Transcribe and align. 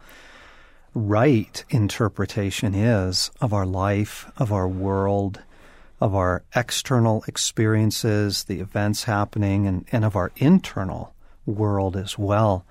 right 0.95 1.65
interpretation 1.69 2.73
is 2.73 3.33
of 3.41 3.53
our 3.53 3.67
life, 3.67 4.31
of 4.37 4.53
our 4.53 4.69
world, 4.69 5.43
of 6.01 6.15
our 6.15 6.45
external 6.55 7.25
experiences, 7.27 8.45
the 8.45 8.61
events 8.61 9.05
happening, 9.05 9.67
and, 9.67 9.87
and 9.91 10.05
of 10.05 10.15
our 10.15 10.31
internal 10.37 11.15
world 11.47 11.97
as 11.97 12.17
well. 12.17 12.65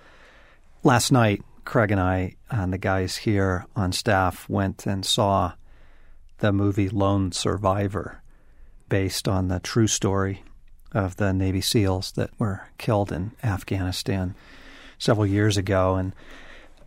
Last 0.83 1.11
night, 1.11 1.43
Craig 1.65 1.91
and 1.91 1.99
I 1.99 2.35
and 2.49 2.71
the 2.71 2.77
guys 2.77 3.17
here 3.17 3.65
on 3.75 3.91
staff 3.91 4.47
went 4.47 4.85
and 4.85 5.05
saw 5.05 5.53
the 6.37 6.53
movie 6.53 6.87
Lone 6.87 7.33
Survivor 7.33 8.21
based 8.89 9.27
on 9.27 9.47
the 9.47 9.59
true 9.59 9.87
story 9.87 10.43
of 10.91 11.17
the 11.17 11.33
Navy 11.33 11.61
SEALs 11.61 12.11
that 12.13 12.29
were 12.39 12.67
killed 12.77 13.11
in 13.11 13.31
Afghanistan 13.43 14.35
several 14.97 15.25
years 15.25 15.57
ago. 15.57 15.95
And 15.95 16.13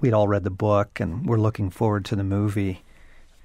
we'd 0.00 0.14
all 0.14 0.28
read 0.28 0.44
the 0.44 0.50
book 0.50 1.00
and 1.00 1.26
we're 1.26 1.38
looking 1.38 1.70
forward 1.70 2.04
to 2.06 2.16
the 2.16 2.24
movie. 2.24 2.82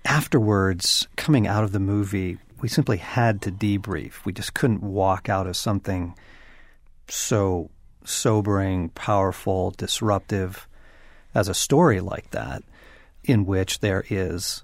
Afterwards, 0.06 1.08
coming 1.16 1.48
out 1.48 1.64
of 1.64 1.72
the 1.72 1.80
movie, 1.80 2.38
we 2.62 2.70
simply 2.70 2.98
had 2.98 3.42
to 3.42 3.52
debrief. 3.52 4.26
We 4.26 4.34
just 4.34 4.54
couldn't 4.54 4.82
walk 4.82 5.30
out 5.30 5.48
of 5.48 5.58
something 5.58 6.16
so 7.10 7.70
sobering, 8.06 8.90
powerful, 8.90 9.72
disruptive 9.72 10.68
as 11.36 11.48
a 11.48 11.54
story 11.54 12.00
like 12.00 12.32
that, 12.32 12.64
in 13.24 13.46
which 13.46 13.80
there 13.80 14.06
is 14.10 14.64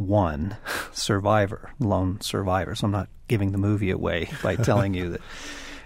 one 0.00 0.56
survivor, 0.92 1.70
lone 1.78 2.20
survivor. 2.20 2.74
So 2.74 2.86
I'm 2.86 2.92
not 2.92 3.08
giving 3.28 3.52
the 3.52 3.58
movie 3.58 3.90
away 3.90 4.30
by 4.42 4.56
telling 4.56 4.94
you 4.94 5.10
that 5.10 5.20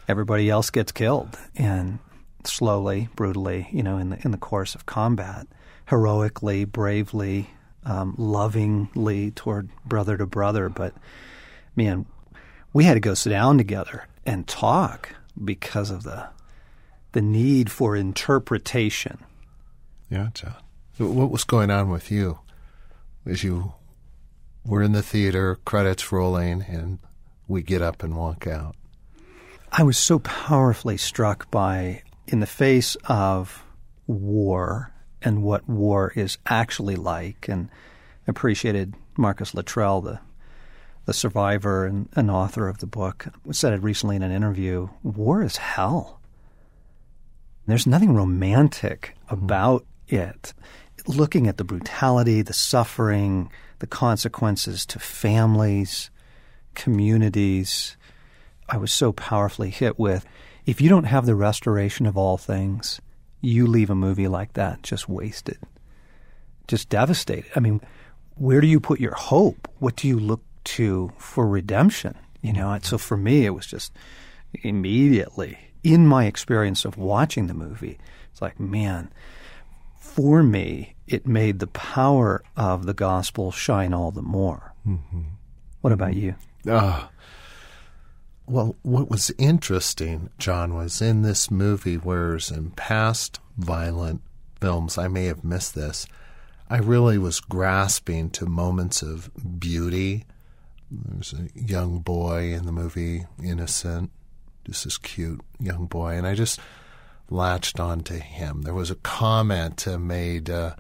everybody 0.09 0.49
else 0.49 0.71
gets 0.71 0.93
killed 0.93 1.37
and 1.57 1.99
slowly, 2.45 3.09
brutally, 3.17 3.69
you 3.73 3.83
know, 3.83 3.99
in 3.99 4.11
the 4.11 4.19
in 4.25 4.31
the 4.31 4.39
course 4.39 4.75
of 4.75 4.87
combat, 4.87 5.47
heroically, 5.87 6.65
bravely, 6.65 7.51
um, 7.85 8.15
lovingly 8.17 9.31
toward 9.33 9.69
brother 9.85 10.17
to 10.17 10.27
brother. 10.27 10.69
But 10.69 10.95
man, 11.75 12.07
we 12.73 12.85
had 12.85 12.95
to 12.95 13.01
go 13.01 13.15
sit 13.15 13.31
down 13.31 13.59
together 13.59 14.07
and 14.25 14.47
talk 14.47 15.11
because 15.43 15.91
of 15.91 16.05
the 16.05 16.29
the 17.13 17.23
need 17.23 17.71
for 17.71 17.97
interpretation. 17.97 19.19
Yeah, 20.11 20.29
John. 20.35 20.55
What 20.99 21.31
was 21.31 21.45
going 21.45 21.71
on 21.71 21.91
with 21.91 22.11
you 22.11 22.39
as 23.27 23.43
you 23.43 23.75
were 24.65 24.83
in 24.83 24.93
the 24.93 25.03
theater, 25.03 25.59
credits 25.65 26.11
rolling, 26.11 26.63
and 26.63 26.99
we 27.47 27.63
get 27.63 27.83
up 27.83 28.03
and 28.03 28.17
walk 28.17 28.47
out. 28.47 28.77
I 29.71 29.83
was 29.83 29.99
so 29.99 30.21
powerfully 30.21 30.97
struck 30.97 31.51
by, 31.51 32.03
in 32.27 32.41
the 32.41 32.47
face 32.47 32.97
of 33.05 33.65
war 34.07 34.93
and 35.23 35.43
what 35.43 35.69
war 35.69 36.13
is 36.15 36.39
actually 36.47 36.97
like, 36.97 37.49
and 37.49 37.71
appreciated 38.27 38.95
Marcus 39.17 39.55
Luttrell, 39.55 40.01
the 40.01 40.21
the 41.07 41.13
survivor 41.13 41.85
and 41.85 42.09
an 42.17 42.31
author 42.31 42.69
of 42.69 42.79
the 42.79 42.87
book, 42.87 43.27
said 43.51 43.75
it 43.75 43.83
recently 43.83 44.17
in 44.17 44.23
an 44.23 44.33
interview. 44.33 44.89
War 45.03 45.43
is 45.43 45.59
hell. 45.59 46.21
There's 47.67 47.87
nothing 47.87 48.15
romantic 48.15 49.15
hmm. 49.29 49.35
about 49.35 49.85
it. 50.09 50.55
Looking 51.07 51.47
at 51.47 51.59
the 51.59 51.65
brutality, 51.65 52.41
the 52.41 52.55
suffering, 52.55 53.51
the 53.85 53.89
consequences 53.89 54.87
to 54.87 54.99
families, 54.99 56.11
communities. 56.75 57.99
I 58.67 58.79
was 58.79 58.91
so 58.91 59.13
powerfully 59.13 59.69
hit 59.69 59.99
with 59.99 60.25
if 60.65 60.81
you 60.81 60.89
don't 60.89 61.05
have 61.05 61.27
the 61.27 61.35
restoration 61.35 62.07
of 62.07 62.17
all 62.17 62.39
things, 62.39 63.03
you 63.43 63.67
leave 63.67 63.91
a 63.91 63.95
movie 63.95 64.27
like 64.27 64.55
that 64.55 64.83
just 64.83 65.07
wasted, 65.07 65.59
just 66.67 66.89
devastated. 66.89 67.51
I 67.55 67.61
mean, 67.61 67.83
where 68.37 68.63
do 68.63 68.67
you 68.67 68.81
put 68.81 69.01
your 69.01 69.13
hope? 69.13 69.69
What 69.81 69.97
do 69.97 70.09
you 70.09 70.19
look 70.19 70.41
to 70.77 71.13
for 71.19 71.47
redemption? 71.47 72.17
You 72.41 72.55
know, 72.55 72.71
and 72.71 72.83
so 72.83 72.97
for 72.97 73.19
me, 73.19 73.45
it 73.45 73.51
was 73.51 73.67
just 73.67 73.93
immediately 74.63 75.59
in 75.83 76.07
my 76.07 76.25
experience 76.25 76.87
of 76.87 76.97
watching 76.97 77.49
the 77.49 77.55
movie, 77.55 77.99
it's 78.33 78.41
like, 78.41 78.59
man, 78.59 79.13
for 80.05 80.43
me, 80.43 80.95
it 81.07 81.27
made 81.27 81.59
the 81.59 81.67
power 81.67 82.45
of 82.57 82.87
the 82.87 82.95
gospel 82.95 83.51
shine 83.51 83.93
all 83.93 84.11
the 84.11 84.23
more. 84.23 84.75
Mm-hmm. 84.87 85.23
What 85.81 85.93
about 85.93 86.15
you? 86.15 86.35
Uh, 86.69 87.07
well, 88.47 88.77
what 88.83 89.11
was 89.11 89.33
interesting, 89.39 90.31
John, 90.39 90.75
was 90.75 91.03
in 91.03 91.23
this 91.23 91.51
movie, 91.51 91.97
whereas 91.97 92.51
in 92.51 92.71
past 92.73 93.41
violent 93.57 94.21
films, 94.61 94.99
I 94.99 95.09
may 95.09 95.25
have 95.25 95.43
missed 95.43 95.75
this, 95.75 96.07
I 96.69 96.79
really 96.79 97.19
was 97.19 97.41
grasping 97.41 98.31
to 98.31 98.47
moments 98.47 99.03
of 99.03 99.31
beauty. 99.59 100.27
There's 100.91 101.33
a 101.33 101.49
young 101.59 102.01
boy 102.01 102.53
in 102.53 102.67
the 102.67 102.73
movie, 102.73 103.25
innocent, 103.43 104.11
just 104.65 104.85
this 104.85 104.99
cute 104.99 105.41
young 105.59 105.87
boy, 105.87 106.15
and 106.15 106.27
I 106.27 106.35
just 106.35 106.61
latched 107.31 107.81
on 107.81 108.03
to 108.05 108.15
him. 108.15 108.63
There 108.63 108.75
was 108.75 108.91
a 108.91 108.97
comment 108.97 109.87
uh, 109.89 109.99
made 109.99 110.51
uh, 110.51 110.75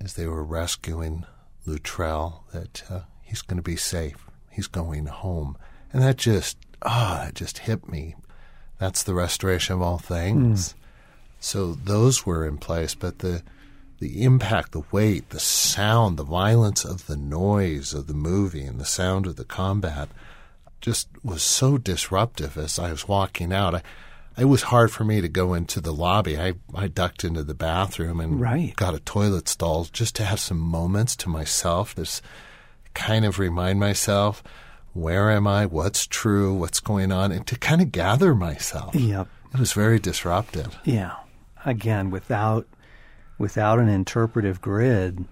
as 0.00 0.14
they 0.14 0.26
were 0.26 0.44
rescuing 0.44 1.24
Luttrell 1.64 2.44
that 2.52 2.84
uh, 2.90 3.00
he's 3.22 3.42
going 3.42 3.58
to 3.58 3.62
be 3.62 3.76
safe 3.76 4.26
he's 4.56 4.66
going 4.66 5.06
home. 5.06 5.56
And 5.92 6.02
that 6.02 6.16
just, 6.16 6.56
ah, 6.82 7.20
oh, 7.20 7.24
that 7.24 7.34
just 7.34 7.58
hit 7.58 7.88
me. 7.88 8.16
That's 8.78 9.02
the 9.02 9.14
restoration 9.14 9.74
of 9.74 9.82
all 9.82 9.98
things. 9.98 10.70
Mm. 10.70 10.74
So 11.38 11.74
those 11.74 12.26
were 12.26 12.46
in 12.46 12.58
place, 12.58 12.94
but 12.94 13.20
the 13.20 13.42
the 13.98 14.24
impact, 14.24 14.72
the 14.72 14.82
weight, 14.92 15.30
the 15.30 15.40
sound, 15.40 16.18
the 16.18 16.24
violence 16.24 16.84
of 16.84 17.06
the 17.06 17.16
noise 17.16 17.94
of 17.94 18.08
the 18.08 18.14
movie 18.14 18.64
and 18.64 18.78
the 18.78 18.84
sound 18.84 19.26
of 19.26 19.36
the 19.36 19.44
combat 19.44 20.10
just 20.82 21.08
was 21.24 21.42
so 21.42 21.78
disruptive 21.78 22.58
as 22.58 22.78
I 22.78 22.90
was 22.90 23.08
walking 23.08 23.54
out. 23.54 23.76
I, 23.76 23.82
it 24.38 24.44
was 24.44 24.62
hard 24.62 24.90
for 24.90 25.04
me 25.04 25.20
to 25.20 25.28
go 25.28 25.54
into 25.54 25.80
the 25.80 25.92
lobby. 25.92 26.38
I, 26.38 26.54
I 26.74 26.88
ducked 26.88 27.24
into 27.24 27.42
the 27.42 27.54
bathroom 27.54 28.20
and 28.20 28.40
right. 28.40 28.74
got 28.76 28.94
a 28.94 29.00
toilet 29.00 29.48
stall 29.48 29.84
just 29.84 30.14
to 30.16 30.24
have 30.24 30.40
some 30.40 30.58
moments 30.58 31.16
to 31.16 31.28
myself. 31.28 31.94
This 31.94 32.20
kind 32.94 33.24
of 33.24 33.38
remind 33.38 33.80
myself 33.80 34.42
where 34.92 35.30
am 35.30 35.46
I, 35.46 35.66
what's 35.66 36.06
true, 36.06 36.54
what's 36.54 36.80
going 36.80 37.12
on, 37.12 37.30
and 37.30 37.46
to 37.46 37.58
kind 37.58 37.82
of 37.82 37.92
gather 37.92 38.34
myself. 38.34 38.94
Yep. 38.94 39.28
It 39.52 39.60
was 39.60 39.72
very 39.72 39.98
disruptive. 39.98 40.78
Yeah. 40.84 41.16
Again, 41.64 42.10
without 42.10 42.66
without 43.38 43.78
an 43.78 43.88
interpretive 43.88 44.60
grid, 44.60 45.24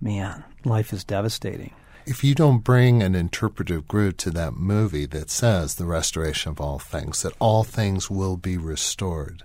man, 0.00 0.44
life 0.64 0.92
is 0.92 1.04
devastating. 1.04 1.72
If 2.06 2.22
you 2.22 2.34
don't 2.34 2.58
bring 2.58 3.02
an 3.02 3.14
interpretive 3.14 3.88
grid 3.88 4.18
to 4.18 4.30
that 4.32 4.54
movie 4.54 5.06
that 5.06 5.30
says 5.30 5.74
the 5.74 5.86
restoration 5.86 6.50
of 6.50 6.60
all 6.60 6.78
things, 6.78 7.22
that 7.22 7.32
all 7.38 7.64
things 7.64 8.10
will 8.10 8.36
be 8.36 8.58
restored, 8.58 9.42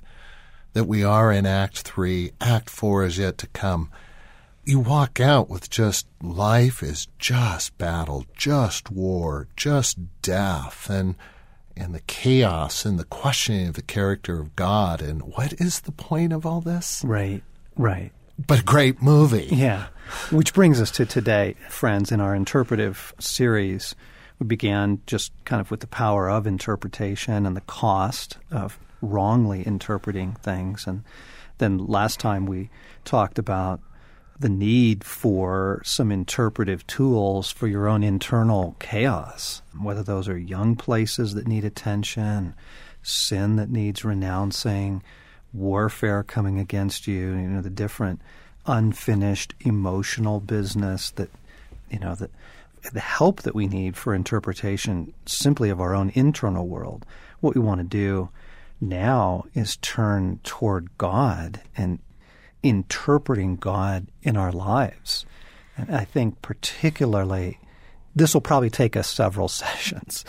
that 0.74 0.84
we 0.84 1.04
are 1.04 1.32
in 1.32 1.46
Act 1.46 1.80
3, 1.80 2.32
Act 2.42 2.70
4 2.70 3.06
is 3.06 3.18
yet 3.18 3.38
to 3.38 3.48
come, 3.48 3.90
you 4.66 4.80
walk 4.80 5.22
out 5.22 5.50
with 5.50 5.70
just 5.70 6.06
life 6.22 6.84
is 6.84 7.08
just 7.18 7.78
battle, 7.78 8.26
just 8.36 8.92
war, 8.92 9.48
just 9.56 9.98
death, 10.22 10.90
and 10.90 11.16
and 11.78 11.96
the 11.96 12.02
chaos 12.02 12.84
and 12.84 13.00
the 13.00 13.06
questioning 13.06 13.70
of 13.70 13.76
the 13.76 13.82
character 13.82 14.38
of 14.38 14.54
God 14.58 15.02
and 15.02 15.22
what 15.22 15.54
is 15.54 15.80
the 15.80 15.94
point 15.94 16.34
of 16.34 16.46
all 16.46 16.60
this? 16.60 17.02
Right, 17.06 17.42
right. 17.78 18.12
But 18.48 18.62
a 18.62 18.64
great 18.64 19.02
movie. 19.02 19.50
Yeah. 19.52 19.88
Which 20.32 20.54
brings 20.54 20.82
us 20.82 20.92
to 20.92 21.06
today, 21.06 21.56
friends, 21.70 22.12
in 22.12 22.22
our 22.22 22.34
interpretive 22.34 23.14
series. 23.20 23.96
We 24.40 24.48
began 24.48 25.02
just 25.06 25.32
kind 25.46 25.60
of 25.60 25.70
with 25.70 25.82
the 25.82 25.88
power 25.88 26.30
of 26.30 26.48
interpretation 26.48 27.46
and 27.46 27.56
the 27.56 27.62
cost 27.62 28.38
of 28.50 28.80
wrongly 29.02 29.64
interpreting 29.66 30.34
things. 30.42 30.88
And 30.88 31.04
then 31.58 31.78
last 31.78 32.20
time 32.20 32.46
we 32.46 32.70
talked 33.04 33.38
about 33.38 33.82
the 34.40 34.50
need 34.50 35.04
for 35.04 35.82
some 35.84 36.12
interpretive 36.12 36.88
tools 36.88 37.52
for 37.52 37.68
your 37.68 37.90
own 37.90 38.04
internal 38.04 38.78
chaos, 38.80 39.62
whether 39.78 40.02
those 40.02 40.30
are 40.30 40.38
young 40.38 40.78
places 40.78 41.34
that 41.34 41.46
need 41.46 41.66
attention, 41.66 42.56
sin 43.04 43.58
that 43.58 43.70
needs 43.70 44.06
renouncing, 44.06 45.04
warfare 45.54 46.24
coming 46.24 46.60
against 46.60 47.08
you, 47.08 47.32
you 47.36 47.48
know, 47.48 47.62
the 47.62 47.70
different 47.70 48.22
unfinished 48.66 49.54
emotional 49.62 50.40
business 50.40 51.12
that, 51.12 51.30
you 51.90 52.00
know, 52.00 52.16
the, 52.16 52.30
the 52.94 53.00
help 53.00 53.42
that 53.42 53.56
we 53.56 53.68
need 53.68 53.98
for 53.98 54.14
interpretation 54.14 55.14
simply 55.26 55.70
of 55.70 55.82
our 55.82 55.96
own 55.96 56.12
internal 56.14 56.68
world. 56.68 57.06
What 57.40 57.56
we 57.56 57.62
want 57.62 57.80
to 57.80 57.88
do 57.88 58.30
now 58.82 59.46
is 59.54 59.78
turn 59.78 60.40
toward 60.44 60.98
God 60.98 61.62
and 61.76 62.00
interpreting 62.64 63.56
God 63.56 64.08
in 64.22 64.38
our 64.38 64.52
lives. 64.52 65.26
And 65.78 65.96
I 65.96 66.06
think 66.06 66.42
particularly 66.42 67.60
this 68.16 68.34
will 68.34 68.42
probably 68.42 68.70
take 68.70 68.96
us 68.98 69.10
several 69.10 69.48
sessions. 69.48 70.26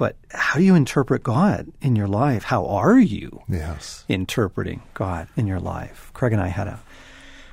But 0.00 0.16
how 0.30 0.58
do 0.58 0.64
you 0.64 0.74
interpret 0.74 1.22
God 1.22 1.70
in 1.82 1.94
your 1.94 2.08
life? 2.08 2.44
How 2.44 2.64
are 2.64 2.98
you 2.98 3.42
yes. 3.50 4.06
interpreting 4.08 4.80
God 4.94 5.28
in 5.36 5.46
your 5.46 5.60
life? 5.60 6.10
Craig 6.14 6.32
and 6.32 6.40
I 6.40 6.48
had 6.48 6.68
a, 6.68 6.80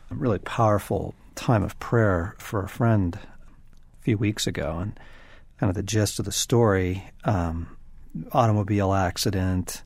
really 0.10 0.40
powerful 0.40 1.14
time 1.36 1.62
of 1.62 1.78
prayer 1.80 2.36
for 2.38 2.64
a 2.64 2.70
friend 2.70 3.20
a 4.00 4.04
few 4.04 4.18
weeks 4.18 4.48
ago, 4.48 4.78
and 4.80 4.98
kind 5.60 5.70
of 5.70 5.76
the 5.76 5.84
gist 5.84 6.20
of 6.20 6.26
the 6.26 6.32
story 6.32 7.04
um, 7.26 7.76
automobile 8.32 8.94
accident. 8.94 9.84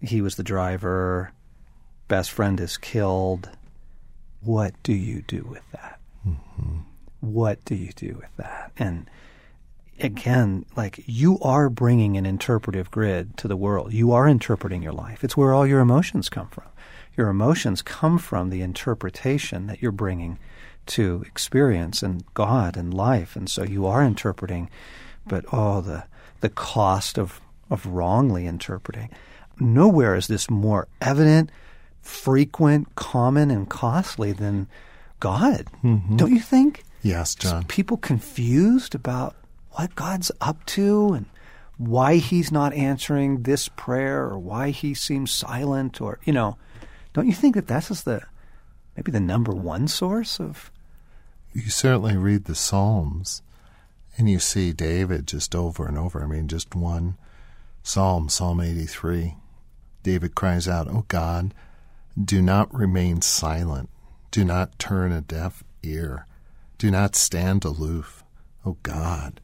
He 0.00 0.22
was 0.22 0.36
the 0.36 0.42
driver. 0.42 1.32
Best 2.08 2.30
friend 2.30 2.58
is 2.60 2.78
killed. 2.78 3.50
What 4.40 4.72
do 4.82 4.94
you 4.94 5.20
do 5.20 5.46
with 5.50 5.70
that? 5.72 6.00
Mm-hmm. 6.26 6.78
What 7.20 7.62
do 7.66 7.74
you 7.74 7.92
do 7.92 8.16
with 8.18 8.34
that? 8.38 8.72
And 8.78 9.06
again, 10.02 10.64
like 10.76 11.02
you 11.06 11.38
are 11.40 11.68
bringing 11.68 12.16
an 12.16 12.26
interpretive 12.26 12.90
grid 12.90 13.36
to 13.38 13.48
the 13.48 13.56
world. 13.56 13.92
You 13.92 14.12
are 14.12 14.28
interpreting 14.28 14.82
your 14.82 14.92
life. 14.92 15.24
It's 15.24 15.36
where 15.36 15.52
all 15.52 15.66
your 15.66 15.80
emotions 15.80 16.28
come 16.28 16.48
from. 16.48 16.64
Your 17.16 17.28
emotions 17.28 17.82
come 17.82 18.18
from 18.18 18.50
the 18.50 18.62
interpretation 18.62 19.66
that 19.66 19.82
you're 19.82 19.92
bringing 19.92 20.38
to 20.86 21.22
experience 21.26 22.02
and 22.02 22.24
God 22.34 22.76
and 22.76 22.92
life. 22.92 23.36
And 23.36 23.48
so 23.48 23.62
you 23.62 23.86
are 23.86 24.02
interpreting, 24.02 24.70
but 25.26 25.44
oh, 25.52 25.80
the, 25.80 26.04
the 26.40 26.48
cost 26.48 27.18
of, 27.18 27.40
of 27.68 27.86
wrongly 27.86 28.46
interpreting. 28.46 29.10
Nowhere 29.58 30.14
is 30.14 30.26
this 30.26 30.48
more 30.48 30.88
evident, 31.00 31.50
frequent, 32.00 32.94
common, 32.94 33.50
and 33.50 33.68
costly 33.68 34.32
than 34.32 34.66
God. 35.20 35.66
Mm-hmm. 35.84 36.16
Don't 36.16 36.32
you 36.32 36.40
think? 36.40 36.84
Yes, 37.02 37.34
John. 37.34 37.64
People 37.64 37.96
confused 37.96 38.94
about 38.94 39.36
what 39.72 39.94
God's 39.94 40.30
up 40.40 40.64
to 40.66 41.12
and 41.12 41.26
why 41.76 42.16
he's 42.16 42.52
not 42.52 42.74
answering 42.74 43.42
this 43.42 43.68
prayer 43.68 44.24
or 44.24 44.38
why 44.38 44.70
he 44.70 44.92
seems 44.92 45.30
silent 45.30 46.00
or 46.00 46.18
you 46.24 46.32
know 46.32 46.58
don't 47.12 47.26
you 47.26 47.32
think 47.32 47.54
that 47.54 47.66
that's 47.66 47.88
just 47.88 48.04
the 48.04 48.20
maybe 48.96 49.10
the 49.10 49.20
number 49.20 49.52
one 49.52 49.88
source 49.88 50.38
of 50.38 50.70
you 51.52 51.62
certainly 51.62 52.16
read 52.16 52.44
the 52.44 52.54
psalms 52.54 53.42
and 54.18 54.28
you 54.28 54.38
see 54.38 54.72
david 54.72 55.26
just 55.26 55.54
over 55.54 55.86
and 55.86 55.96
over. 55.96 56.22
I 56.22 56.26
mean 56.26 56.48
just 56.48 56.74
one 56.74 57.16
psalm 57.82 58.28
psalm 58.28 58.60
83 58.60 59.36
david 60.02 60.34
cries 60.34 60.68
out 60.68 60.88
oh 60.88 61.04
god 61.08 61.54
do 62.22 62.42
not 62.42 62.74
remain 62.74 63.22
silent. 63.22 63.88
Do 64.30 64.44
not 64.44 64.78
turn 64.78 65.12
a 65.12 65.20
deaf 65.20 65.62
ear. 65.82 66.26
Do 66.76 66.90
not 66.90 67.14
stand 67.14 67.64
aloof. 67.64 68.24
Oh 68.66 68.76
god 68.82 69.40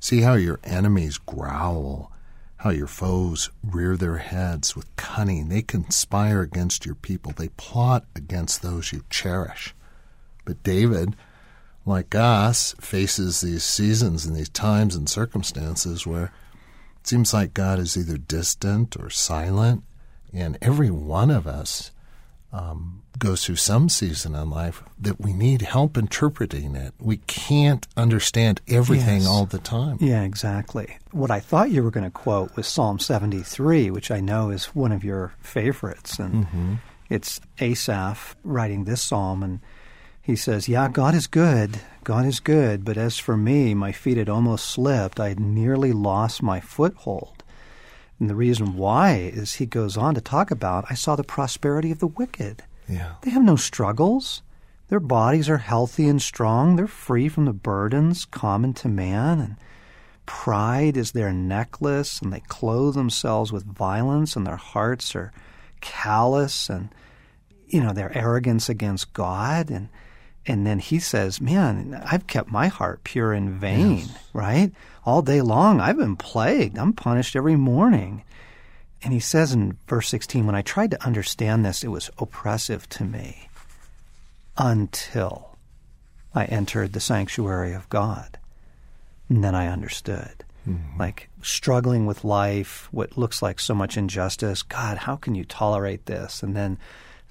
See 0.00 0.20
how 0.20 0.34
your 0.34 0.60
enemies 0.62 1.18
growl, 1.18 2.12
how 2.58 2.70
your 2.70 2.86
foes 2.86 3.50
rear 3.62 3.96
their 3.96 4.18
heads 4.18 4.76
with 4.76 4.94
cunning. 4.96 5.48
They 5.48 5.62
conspire 5.62 6.42
against 6.42 6.86
your 6.86 6.94
people, 6.94 7.32
they 7.32 7.48
plot 7.48 8.04
against 8.14 8.62
those 8.62 8.92
you 8.92 9.04
cherish. 9.10 9.74
But 10.44 10.62
David, 10.62 11.16
like 11.84 12.14
us, 12.14 12.74
faces 12.80 13.40
these 13.40 13.64
seasons 13.64 14.26
and 14.26 14.36
these 14.36 14.48
times 14.48 14.94
and 14.94 15.08
circumstances 15.08 16.06
where 16.06 16.32
it 17.00 17.06
seems 17.06 17.32
like 17.32 17.54
God 17.54 17.78
is 17.78 17.96
either 17.96 18.18
distant 18.18 18.96
or 18.96 19.10
silent, 19.10 19.84
and 20.32 20.58
every 20.60 20.90
one 20.90 21.30
of 21.30 21.46
us 21.46 21.90
um, 22.52 23.02
goes 23.18 23.44
through 23.44 23.56
some 23.56 23.88
season 23.88 24.34
in 24.34 24.50
life 24.50 24.82
that 24.98 25.20
we 25.20 25.32
need 25.32 25.62
help 25.62 25.96
interpreting 25.96 26.76
it. 26.76 26.92
We 27.00 27.16
can't 27.26 27.86
understand 27.96 28.60
everything 28.68 29.20
Yes. 29.22 29.26
all 29.26 29.46
the 29.46 29.58
time. 29.58 29.96
yeah 30.00 30.22
exactly 30.22 30.96
what 31.12 31.30
i 31.30 31.40
thought 31.40 31.70
you 31.70 31.82
were 31.82 31.90
going 31.90 32.04
to 32.04 32.10
quote 32.10 32.54
was 32.56 32.66
psalm 32.66 32.98
73 32.98 33.90
which 33.90 34.10
i 34.10 34.20
know 34.20 34.50
is 34.50 34.66
one 34.74 34.92
of 34.92 35.02
your 35.02 35.32
favorites 35.40 36.18
and 36.18 36.78
it's 37.08 37.40
asaph 37.60 38.36
writing 38.44 38.84
this 38.84 39.02
psalm 39.02 39.42
and 39.42 39.60
he 40.20 40.36
says 40.36 40.68
yeah 40.68 40.88
god 40.88 41.14
is 41.14 41.26
good 41.26 41.78
god 42.04 42.26
is 42.26 42.38
good 42.40 42.84
but 42.84 42.96
as 42.96 43.16
for 43.18 43.36
me 43.36 43.74
my 43.74 43.92
feet 43.92 44.16
had 44.18 44.28
almost 44.28 44.66
slipped 44.66 45.18
i 45.20 45.28
had 45.28 45.40
nearly 45.40 45.92
lost 45.92 46.42
my 46.42 46.60
foothold 46.60 47.42
and 48.18 48.30
the 48.30 48.34
reason 48.34 48.76
why 48.76 49.14
is 49.14 49.54
he 49.54 49.66
goes 49.66 49.96
on 49.96 50.14
to 50.14 50.20
talk 50.20 50.50
about 50.50 50.84
i 50.90 50.94
saw 50.94 51.16
the 51.16 51.24
prosperity 51.24 51.90
of 51.90 51.98
the 51.98 52.06
wicked 52.06 52.62
Yeah. 52.88 53.14
They 53.22 53.30
have 53.32 53.42
no 53.42 53.56
struggles. 53.56 54.42
Their 54.88 55.00
bodies 55.00 55.48
are 55.48 55.58
healthy 55.58 56.06
and 56.06 56.22
strong. 56.22 56.76
They're 56.76 56.86
free 56.86 57.28
from 57.28 57.44
the 57.46 57.52
burdens 57.52 58.24
common 58.24 58.72
to 58.74 58.88
man. 58.88 59.40
And 59.40 59.56
pride 60.24 60.96
is 60.96 61.10
their 61.10 61.32
necklace, 61.32 62.20
and 62.22 62.32
they 62.32 62.42
clothe 62.46 62.94
themselves 62.94 63.50
with 63.52 63.64
violence, 63.64 64.36
and 64.36 64.46
their 64.46 64.54
hearts 64.56 65.16
are 65.16 65.32
callous, 65.80 66.70
and 66.70 66.90
you 67.66 67.82
know 67.82 67.92
their 67.92 68.16
arrogance 68.16 68.68
against 68.68 69.12
God. 69.12 69.70
And 69.70 69.88
and 70.46 70.64
then 70.64 70.78
he 70.78 71.00
says, 71.00 71.40
"Man, 71.40 72.00
I've 72.06 72.28
kept 72.28 72.50
my 72.52 72.68
heart 72.68 73.02
pure 73.02 73.32
in 73.34 73.58
vain. 73.58 74.06
Right? 74.32 74.70
All 75.06 75.22
day 75.22 75.40
long, 75.40 75.80
I've 75.80 75.96
been 75.96 76.16
plagued. 76.16 76.76
I'm 76.76 76.92
punished 76.92 77.36
every 77.36 77.56
morning." 77.56 78.24
And 79.02 79.12
he 79.12 79.20
says 79.20 79.52
in 79.52 79.78
verse 79.86 80.08
16, 80.08 80.46
when 80.46 80.54
I 80.54 80.62
tried 80.62 80.90
to 80.90 81.06
understand 81.06 81.64
this, 81.64 81.84
it 81.84 81.88
was 81.88 82.10
oppressive 82.18 82.88
to 82.90 83.04
me 83.04 83.48
until 84.56 85.56
I 86.34 86.46
entered 86.46 86.92
the 86.92 87.00
sanctuary 87.00 87.72
of 87.72 87.88
God. 87.88 88.38
And 89.28 89.44
then 89.44 89.54
I 89.54 89.68
understood. 89.68 90.44
Hmm. 90.64 90.98
Like 90.98 91.28
struggling 91.42 92.06
with 92.06 92.24
life, 92.24 92.88
what 92.90 93.16
looks 93.16 93.42
like 93.42 93.60
so 93.60 93.74
much 93.74 93.96
injustice. 93.96 94.62
God, 94.62 94.98
how 94.98 95.16
can 95.16 95.34
you 95.34 95.44
tolerate 95.44 96.06
this? 96.06 96.42
And 96.42 96.56
then 96.56 96.78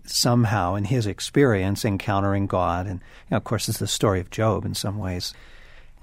somehow, 0.05 0.75
in 0.75 0.85
his 0.85 1.05
experience, 1.05 1.83
encountering 1.83 2.47
God. 2.47 2.87
And 2.87 2.99
you 2.99 3.31
know, 3.31 3.37
of 3.37 3.43
course, 3.43 3.67
it's 3.67 3.79
the 3.79 3.87
story 3.87 4.19
of 4.19 4.29
Job 4.29 4.65
in 4.65 4.75
some 4.75 4.97
ways. 4.97 5.33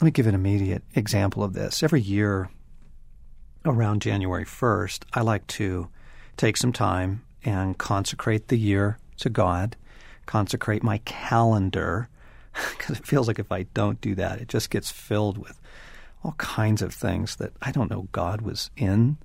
Let 0.03 0.07
me 0.07 0.11
give 0.11 0.27
an 0.27 0.35
immediate 0.35 0.83
example 0.97 1.45
of 1.45 1.53
this. 1.53 1.81
Every 1.81 2.01
year, 2.01 2.51
around 3.65 4.03
January 4.03 4.45
1st, 4.45 5.05
I 5.15 5.21
like 5.21 5.47
to 5.47 5.91
take 6.37 6.57
some 6.57 6.73
time 6.73 7.23
and 7.45 7.79
consecrate 7.79 8.49
the 8.49 8.59
year 8.59 8.99
to 9.19 9.31
God, 9.31 9.77
consecrate 10.27 10.83
my 10.83 10.99
calendar, 11.05 12.09
because 12.77 12.99
it 12.99 13.07
feels 13.07 13.29
like 13.29 13.39
if 13.39 13.53
I 13.53 13.67
don't 13.75 14.01
do 14.01 14.17
that, 14.17 14.41
it 14.41 14.49
just 14.49 14.71
gets 14.71 14.91
filled 14.91 15.39
with 15.39 15.61
all 16.25 16.35
kinds 16.37 16.83
of 16.83 16.93
things 16.93 17.37
that 17.37 17.53
I 17.63 17.71
don't 17.71 17.89
know 17.89 18.09
God 18.11 18.41
was 18.41 18.73
in. 18.77 19.19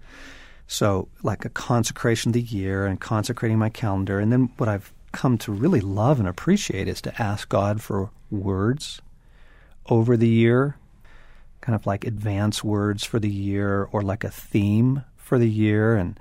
So, 0.68 1.08
like 1.24 1.44
a 1.44 1.50
consecration 1.50 2.30
of 2.30 2.34
the 2.34 2.42
year 2.44 2.86
and 2.86 3.02
consecrating 3.02 3.58
my 3.58 3.70
calendar. 3.70 4.20
And 4.20 4.32
then 4.32 4.52
what 4.58 4.70
I've 4.70 4.94
come 5.12 5.40
to 5.40 5.52
really 5.52 5.82
love 5.82 6.20
and 6.20 6.28
appreciate 6.28 6.88
is 6.88 7.02
to 7.02 7.20
ask 7.20 7.50
God 7.50 7.82
for 7.82 8.12
words 8.30 9.02
over 9.90 10.18
the 10.18 10.28
year, 10.28 10.78
kind 11.62 11.76
of 11.76 11.86
like 11.86 12.06
advance 12.06 12.64
words 12.64 13.04
for 13.04 13.20
the 13.20 13.30
year 13.30 13.88
or 13.92 14.02
like 14.02 14.24
a 14.24 14.30
theme 14.30 15.04
for 15.18 15.38
the 15.38 15.50
year. 15.50 15.96
And 15.96 16.20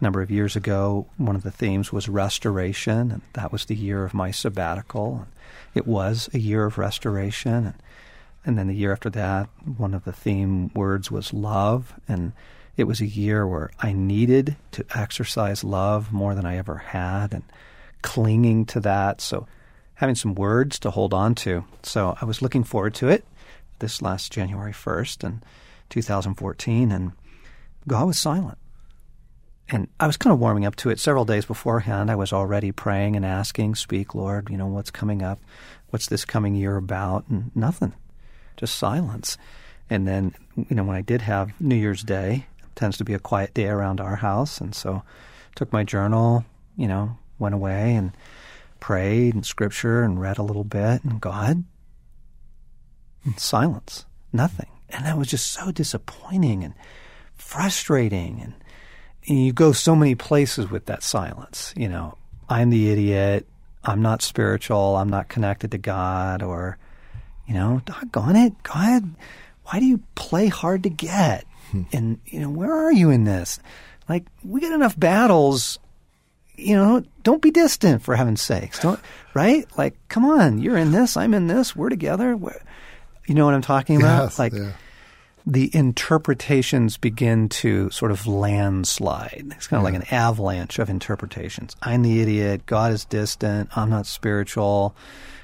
a 0.00 0.04
number 0.04 0.22
of 0.22 0.30
years 0.30 0.56
ago, 0.56 1.06
one 1.16 1.36
of 1.36 1.42
the 1.42 1.50
themes 1.50 1.92
was 1.92 2.08
restoration, 2.08 3.10
and 3.10 3.22
that 3.32 3.52
was 3.52 3.64
the 3.64 3.74
year 3.74 4.04
of 4.04 4.14
my 4.14 4.30
sabbatical. 4.30 5.16
And 5.16 5.32
it 5.74 5.86
was 5.86 6.28
a 6.32 6.38
year 6.38 6.64
of 6.64 6.78
restoration. 6.78 7.66
And, 7.66 7.74
and 8.44 8.58
then 8.58 8.68
the 8.68 8.74
year 8.74 8.92
after 8.92 9.10
that, 9.10 9.48
one 9.76 9.94
of 9.94 10.04
the 10.04 10.12
theme 10.12 10.70
words 10.74 11.10
was 11.10 11.32
love. 11.32 11.94
And 12.08 12.32
it 12.76 12.84
was 12.84 13.00
a 13.00 13.06
year 13.06 13.46
where 13.46 13.70
I 13.80 13.92
needed 13.92 14.56
to 14.72 14.84
exercise 14.94 15.64
love 15.64 16.12
more 16.12 16.34
than 16.34 16.46
I 16.46 16.56
ever 16.56 16.76
had 16.76 17.32
and 17.32 17.42
clinging 18.02 18.66
to 18.66 18.80
that. 18.80 19.20
So 19.20 19.46
having 19.96 20.14
some 20.14 20.34
words 20.34 20.78
to 20.80 20.90
hold 20.90 21.12
on 21.12 21.34
to. 21.34 21.64
So 21.82 22.16
I 22.20 22.24
was 22.24 22.40
looking 22.40 22.64
forward 22.64 22.94
to 22.96 23.08
it 23.08 23.24
this 23.78 24.00
last 24.00 24.32
January 24.32 24.72
1st 24.72 25.24
and 25.24 25.44
2014 25.90 26.90
and 26.90 27.12
God 27.86 28.06
was 28.06 28.18
silent. 28.18 28.58
And 29.68 29.88
I 29.98 30.06
was 30.06 30.16
kind 30.16 30.32
of 30.32 30.38
warming 30.38 30.64
up 30.64 30.76
to 30.76 30.90
it 30.90 31.00
several 31.00 31.24
days 31.24 31.44
beforehand. 31.44 32.10
I 32.10 32.14
was 32.14 32.32
already 32.32 32.70
praying 32.70 33.16
and 33.16 33.26
asking, 33.26 33.74
speak, 33.74 34.14
Lord, 34.14 34.48
you 34.48 34.56
know, 34.56 34.66
what's 34.66 34.92
coming 34.92 35.22
up? 35.22 35.40
What's 35.90 36.06
this 36.06 36.24
coming 36.24 36.54
year 36.54 36.76
about? 36.76 37.26
And 37.28 37.50
nothing, 37.54 37.92
just 38.56 38.76
silence. 38.76 39.36
And 39.90 40.06
then, 40.06 40.34
you 40.56 40.76
know, 40.76 40.84
when 40.84 40.96
I 40.96 41.02
did 41.02 41.22
have 41.22 41.58
New 41.60 41.74
Year's 41.74 42.02
Day, 42.02 42.46
tends 42.76 42.96
to 42.98 43.04
be 43.04 43.14
a 43.14 43.18
quiet 43.18 43.54
day 43.54 43.66
around 43.66 44.00
our 44.00 44.16
house. 44.16 44.60
And 44.60 44.74
so 44.74 45.02
took 45.56 45.72
my 45.72 45.82
journal, 45.82 46.44
you 46.76 46.86
know, 46.86 47.16
went 47.38 47.54
away 47.54 47.94
and 47.94 48.12
prayed 48.80 49.34
and 49.34 49.44
scripture 49.44 50.02
and 50.02 50.20
read 50.20 50.38
a 50.38 50.42
little 50.42 50.64
bit 50.64 51.04
and 51.04 51.20
God 51.20 51.64
and 53.24 53.38
silence, 53.38 54.06
nothing. 54.32 54.68
And 54.88 55.04
that 55.04 55.18
was 55.18 55.28
just 55.28 55.52
so 55.52 55.72
disappointing 55.72 56.62
and 56.62 56.74
frustrating 57.34 58.40
and, 58.40 58.54
and 59.28 59.44
you 59.44 59.52
go 59.52 59.72
so 59.72 59.96
many 59.96 60.14
places 60.14 60.70
with 60.70 60.86
that 60.86 61.02
silence, 61.02 61.74
you 61.76 61.88
know. 61.88 62.16
I'm 62.48 62.70
the 62.70 62.90
idiot. 62.90 63.48
I'm 63.82 64.00
not 64.00 64.22
spiritual. 64.22 64.96
I'm 64.96 65.08
not 65.08 65.28
connected 65.28 65.72
to 65.72 65.78
God 65.78 66.42
or 66.42 66.78
you 67.46 67.54
know, 67.54 67.80
doggone 67.84 68.36
it, 68.36 68.62
God, 68.62 69.14
why 69.64 69.78
do 69.80 69.86
you 69.86 70.00
play 70.14 70.48
hard 70.48 70.82
to 70.82 70.90
get? 70.90 71.44
Hmm. 71.70 71.82
And, 71.92 72.18
you 72.26 72.40
know, 72.40 72.50
where 72.50 72.72
are 72.72 72.92
you 72.92 73.10
in 73.10 73.24
this? 73.24 73.58
Like, 74.08 74.26
we 74.44 74.60
got 74.60 74.72
enough 74.72 74.98
battles. 74.98 75.78
You 76.56 76.74
know, 76.76 77.02
don't 77.22 77.42
be 77.42 77.50
distant 77.50 78.02
for 78.02 78.16
heaven's 78.16 78.40
sakes. 78.40 78.80
Don't, 78.80 79.00
right? 79.34 79.66
Like, 79.76 79.96
come 80.08 80.24
on, 80.24 80.58
you're 80.58 80.76
in 80.76 80.92
this, 80.92 81.16
I'm 81.16 81.34
in 81.34 81.46
this, 81.46 81.76
we're 81.76 81.90
together. 81.90 82.36
We're, 82.36 82.60
you 83.26 83.34
know 83.34 83.44
what 83.44 83.54
I'm 83.54 83.62
talking 83.62 83.96
about? 83.96 84.24
Yes, 84.24 84.38
like, 84.38 84.52
yeah. 84.52 84.72
the 85.46 85.70
interpretations 85.74 86.96
begin 86.96 87.48
to 87.50 87.90
sort 87.90 88.10
of 88.10 88.26
landslide. 88.26 89.52
It's 89.56 89.66
kind 89.66 89.80
of 89.80 89.92
yeah. 89.92 89.98
like 89.98 90.08
an 90.08 90.14
avalanche 90.14 90.78
of 90.78 90.88
interpretations. 90.88 91.76
I'm 91.82 92.02
the 92.02 92.22
idiot. 92.22 92.64
God 92.66 92.92
is 92.92 93.04
distant. 93.04 93.76
I'm 93.76 93.90
not 93.90 94.06
spiritual. 94.06 94.96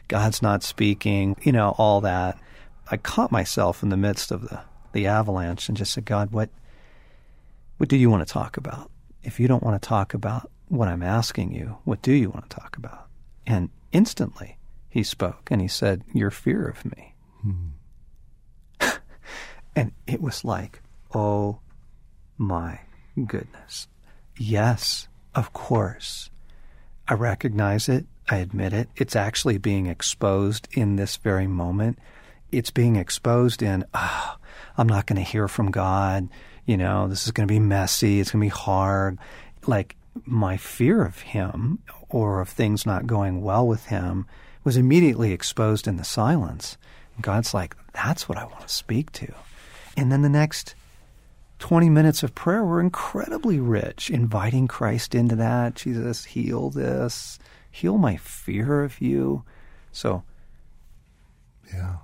God's 0.08 0.42
not 0.42 0.62
speaking, 0.62 1.36
you 1.42 1.52
know, 1.52 1.74
all 1.78 2.02
that. 2.02 2.38
I 2.90 2.96
caught 2.98 3.32
myself 3.32 3.82
in 3.82 3.88
the 3.88 3.96
midst 3.96 4.30
of 4.30 4.48
the, 4.48 4.60
the 4.92 5.06
avalanche 5.06 5.68
and 5.68 5.76
just 5.76 5.92
said, 5.92 6.04
God, 6.04 6.32
what 6.32 6.50
what 7.78 7.88
do 7.88 7.96
you 7.96 8.10
want 8.10 8.24
to 8.24 8.32
talk 8.32 8.56
about? 8.56 8.90
If 9.24 9.40
you 9.40 9.48
don't 9.48 9.62
want 9.62 9.80
to 9.80 9.88
talk 9.88 10.14
about 10.14 10.51
what 10.68 10.88
I'm 10.88 11.02
asking 11.02 11.52
you, 11.52 11.78
what 11.84 12.02
do 12.02 12.12
you 12.12 12.30
want 12.30 12.48
to 12.48 12.56
talk 12.56 12.76
about? 12.76 13.06
And 13.46 13.70
instantly 13.92 14.58
he 14.88 15.02
spoke 15.02 15.48
and 15.50 15.60
he 15.60 15.68
said, 15.68 16.02
Your 16.12 16.30
fear 16.30 16.68
of 16.68 16.84
me. 16.84 17.14
Hmm. 17.40 17.68
and 19.76 19.92
it 20.06 20.20
was 20.20 20.44
like, 20.44 20.82
oh 21.14 21.60
my 22.38 22.80
goodness. 23.26 23.88
Yes, 24.36 25.08
of 25.34 25.52
course. 25.52 26.30
I 27.08 27.14
recognize 27.14 27.88
it. 27.88 28.06
I 28.28 28.36
admit 28.36 28.72
it. 28.72 28.88
It's 28.96 29.16
actually 29.16 29.58
being 29.58 29.86
exposed 29.86 30.68
in 30.72 30.96
this 30.96 31.16
very 31.16 31.46
moment. 31.46 31.98
It's 32.50 32.70
being 32.70 32.96
exposed 32.96 33.62
in, 33.62 33.84
oh, 33.94 34.36
I'm 34.76 34.88
not 34.88 35.06
going 35.06 35.16
to 35.16 35.30
hear 35.30 35.48
from 35.48 35.70
God. 35.70 36.28
You 36.64 36.76
know, 36.76 37.08
this 37.08 37.24
is 37.24 37.32
going 37.32 37.48
to 37.48 37.52
be 37.52 37.58
messy. 37.58 38.20
It's 38.20 38.30
going 38.30 38.40
to 38.40 38.54
be 38.54 38.60
hard. 38.60 39.18
Like 39.66 39.96
my 40.24 40.56
fear 40.56 41.04
of 41.04 41.20
Him 41.20 41.80
or 42.08 42.40
of 42.40 42.48
things 42.48 42.86
not 42.86 43.06
going 43.06 43.42
well 43.42 43.66
with 43.66 43.86
Him 43.86 44.26
was 44.64 44.76
immediately 44.76 45.32
exposed 45.32 45.88
in 45.88 45.96
the 45.96 46.04
silence. 46.04 46.76
And 47.16 47.24
God's 47.24 47.52
like, 47.54 47.76
that's 47.92 48.28
what 48.28 48.38
I 48.38 48.44
want 48.44 48.60
to 48.60 48.68
speak 48.68 49.12
to. 49.12 49.32
And 49.96 50.10
then 50.10 50.22
the 50.22 50.28
next 50.28 50.74
20 51.58 51.88
minutes 51.88 52.22
of 52.22 52.34
prayer 52.34 52.64
were 52.64 52.80
incredibly 52.80 53.60
rich, 53.60 54.10
inviting 54.10 54.68
Christ 54.68 55.14
into 55.14 55.36
that. 55.36 55.74
Jesus, 55.74 56.24
heal 56.24 56.70
this 56.70 57.38
heal 57.72 57.98
my 57.98 58.16
fear 58.16 58.84
of 58.84 59.00
you. 59.00 59.42
So, 59.90 60.22
yeah. 61.72 61.96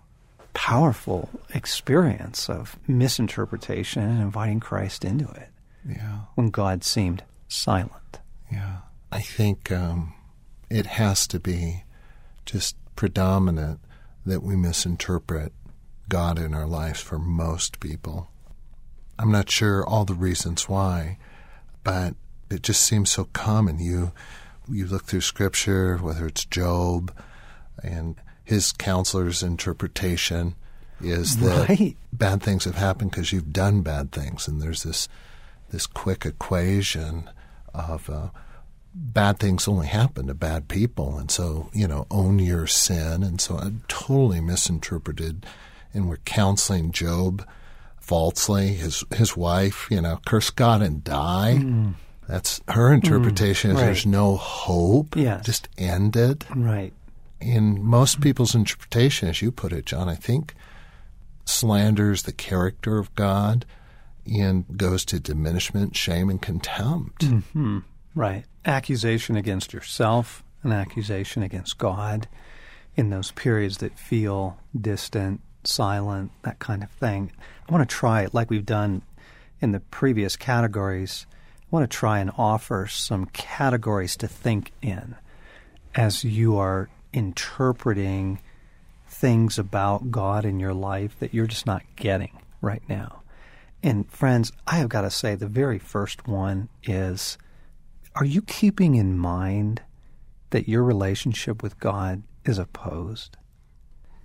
Powerful 0.54 1.28
experience 1.54 2.50
of 2.50 2.76
misinterpretation 2.88 4.02
and 4.02 4.20
inviting 4.20 4.58
Christ 4.58 5.04
into 5.04 5.30
it. 5.30 5.50
Yeah. 5.88 6.20
When 6.34 6.50
God 6.50 6.82
seemed 6.82 7.22
silent. 7.48 8.20
Yeah. 8.52 8.78
I 9.10 9.20
think 9.20 9.72
um, 9.72 10.14
it 10.70 10.86
has 10.86 11.26
to 11.28 11.40
be 11.40 11.84
just 12.44 12.76
predominant 12.96 13.80
that 14.24 14.42
we 14.42 14.56
misinterpret 14.56 15.52
God 16.08 16.38
in 16.38 16.54
our 16.54 16.66
lives 16.66 17.00
for 17.00 17.18
most 17.18 17.80
people. 17.80 18.28
I'm 19.18 19.32
not 19.32 19.50
sure 19.50 19.84
all 19.86 20.04
the 20.04 20.14
reasons 20.14 20.68
why, 20.68 21.18
but 21.82 22.14
it 22.50 22.62
just 22.62 22.82
seems 22.82 23.10
so 23.10 23.24
common. 23.32 23.78
You 23.78 24.12
you 24.70 24.86
look 24.86 25.04
through 25.04 25.22
scripture, 25.22 25.96
whether 25.96 26.26
it's 26.26 26.44
Job 26.44 27.12
and 27.82 28.16
his 28.44 28.72
counselor's 28.72 29.42
interpretation 29.42 30.54
is 31.00 31.36
that 31.38 31.68
right. 31.68 31.96
bad 32.12 32.42
things 32.42 32.64
have 32.64 32.74
happened 32.74 33.10
because 33.10 33.32
you've 33.32 33.52
done 33.52 33.82
bad 33.82 34.12
things, 34.12 34.48
and 34.48 34.60
there's 34.60 34.82
this 34.82 35.08
this 35.70 35.86
quick 35.86 36.24
equation 36.24 37.28
of 37.74 38.08
uh, 38.10 38.28
bad 38.94 39.38
things 39.38 39.68
only 39.68 39.86
happen 39.86 40.26
to 40.26 40.34
bad 40.34 40.68
people, 40.68 41.18
and 41.18 41.30
so 41.30 41.70
you 41.72 41.86
know 41.86 42.06
own 42.10 42.38
your 42.38 42.66
sin, 42.66 43.22
and 43.22 43.40
so 43.40 43.56
I 43.56 43.72
totally 43.88 44.40
misinterpreted, 44.40 45.46
and 45.92 46.08
we're 46.08 46.18
counseling 46.18 46.92
Job 46.92 47.46
falsely. 47.98 48.68
His 48.74 49.04
his 49.14 49.36
wife, 49.36 49.86
you 49.90 50.00
know, 50.00 50.20
curse 50.26 50.50
God 50.50 50.82
and 50.82 51.04
die. 51.04 51.58
Mm. 51.60 51.94
That's 52.28 52.60
her 52.68 52.92
interpretation. 52.92 53.70
Mm, 53.70 53.74
right. 53.74 53.84
There's 53.86 54.06
no 54.06 54.36
hope. 54.36 55.16
Yes. 55.16 55.46
Just 55.46 55.68
end 55.78 56.14
it. 56.14 56.44
Right. 56.54 56.92
In 57.40 57.82
most 57.82 58.20
people's 58.20 58.54
interpretation, 58.54 59.28
as 59.28 59.40
you 59.40 59.50
put 59.50 59.72
it, 59.72 59.86
John, 59.86 60.08
I 60.08 60.14
think 60.14 60.54
slanders 61.46 62.24
the 62.24 62.32
character 62.32 62.98
of 62.98 63.14
God 63.14 63.64
and 64.28 64.64
goes 64.76 65.04
to 65.06 65.20
diminishment, 65.20 65.96
shame, 65.96 66.30
and 66.30 66.40
contempt. 66.40 67.22
Mm-hmm. 67.22 67.78
Right. 68.14 68.44
Accusation 68.64 69.36
against 69.36 69.72
yourself, 69.72 70.42
an 70.62 70.72
accusation 70.72 71.42
against 71.42 71.78
God 71.78 72.28
in 72.96 73.10
those 73.10 73.30
periods 73.30 73.78
that 73.78 73.98
feel 73.98 74.58
distant, 74.78 75.40
silent, 75.64 76.32
that 76.42 76.58
kind 76.58 76.82
of 76.82 76.90
thing. 76.90 77.32
I 77.68 77.72
want 77.72 77.88
to 77.88 77.96
try 77.96 78.22
it 78.22 78.34
like 78.34 78.50
we've 78.50 78.66
done 78.66 79.02
in 79.60 79.72
the 79.72 79.80
previous 79.80 80.36
categories 80.36 81.26
I 81.70 81.76
want 81.76 81.90
to 81.90 81.94
try 81.94 82.20
and 82.20 82.30
offer 82.38 82.86
some 82.86 83.26
categories 83.26 84.16
to 84.18 84.28
think 84.28 84.72
in 84.80 85.16
as 85.94 86.24
you 86.24 86.56
are 86.56 86.88
interpreting 87.12 88.38
things 89.06 89.58
about 89.58 90.10
God 90.10 90.46
in 90.46 90.60
your 90.60 90.72
life 90.72 91.18
that 91.18 91.34
you're 91.34 91.46
just 91.46 91.66
not 91.66 91.82
getting 91.94 92.38
right 92.62 92.82
now. 92.88 93.20
And 93.82 94.10
friends, 94.10 94.52
I 94.66 94.76
have 94.78 94.88
got 94.88 95.02
to 95.02 95.10
say 95.10 95.34
the 95.34 95.46
very 95.46 95.78
first 95.78 96.26
one 96.26 96.68
is 96.84 97.38
are 98.14 98.24
you 98.24 98.42
keeping 98.42 98.96
in 98.96 99.16
mind 99.16 99.82
that 100.50 100.68
your 100.68 100.82
relationship 100.82 101.62
with 101.62 101.78
God 101.78 102.22
is 102.44 102.58
opposed? 102.58 103.36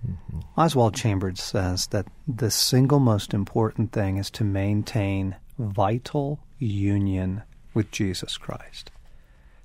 Mm-hmm. 0.04 0.40
Oswald 0.56 0.94
Chambers 0.94 1.42
says 1.42 1.86
that 1.88 2.06
the 2.26 2.50
single 2.50 2.98
most 2.98 3.32
important 3.32 3.92
thing 3.92 4.16
is 4.16 4.30
to 4.32 4.44
maintain 4.44 5.36
vital 5.58 6.40
union 6.58 7.42
with 7.72 7.90
Jesus 7.90 8.36
Christ. 8.36 8.90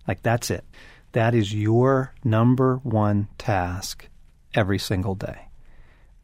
Like 0.07 0.21
that's 0.21 0.51
it. 0.51 0.63
That 1.13 1.33
is 1.33 1.53
your 1.53 2.13
number 2.23 2.77
one 2.83 3.27
task 3.37 4.07
every 4.53 4.79
single 4.79 5.15
day. 5.15 5.47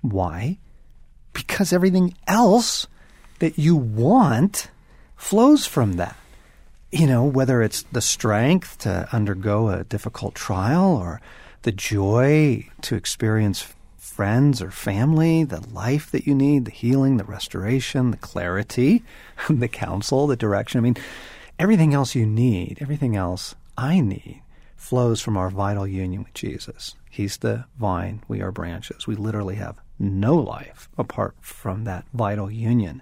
Why? 0.02 0.60
Because 1.34 1.74
everything 1.74 2.16
else 2.28 2.88
that 3.40 3.58
you 3.58 3.76
want 3.76 4.70
flows 5.16 5.66
from 5.66 5.94
that. 5.94 6.18
You 6.92 7.08
know, 7.08 7.24
whether 7.24 7.62
it's 7.62 7.84
the 7.84 8.02
strength 8.02 8.80
to 8.80 9.08
undergo 9.12 9.70
a 9.70 9.84
difficult 9.84 10.36
trial 10.36 10.96
or 10.96 11.20
the 11.64 11.72
joy 11.72 12.70
to 12.84 12.96
experience 12.96 13.74
friends 13.98 14.62
or 14.62 14.72
family, 14.72 15.44
the 15.44 15.68
life 15.74 16.10
that 16.12 16.26
you 16.26 16.34
need, 16.34 16.64
the 16.66 16.72
healing, 16.72 17.18
the 17.18 17.26
restoration, 17.26 18.12
the 18.12 18.18
clarity, 18.18 19.04
the 19.50 19.68
counsel, 19.68 20.28
the 20.28 20.38
direction. 20.38 20.78
I 20.78 20.82
mean, 20.82 20.98
everything 21.60 21.94
else 21.94 22.16
you 22.16 22.26
need, 22.26 22.78
everything 22.80 23.16
else 23.16 23.56
I 23.78 24.00
need, 24.00 24.42
flows 24.78 25.22
from 25.22 25.36
our 25.36 25.50
vital 25.50 25.86
union 25.86 26.24
with 26.24 26.34
Jesus. 26.34 26.96
He's 27.10 27.38
the 27.38 27.66
vine, 27.78 28.22
we 28.28 28.42
are 28.42 28.52
branches. 28.52 29.08
We 29.08 29.16
literally 29.16 29.56
have 29.56 29.80
no 30.00 30.36
life 30.36 30.90
apart 30.98 31.36
from 31.42 31.84
that 31.84 32.06
vital 32.14 32.52
union. 32.52 33.02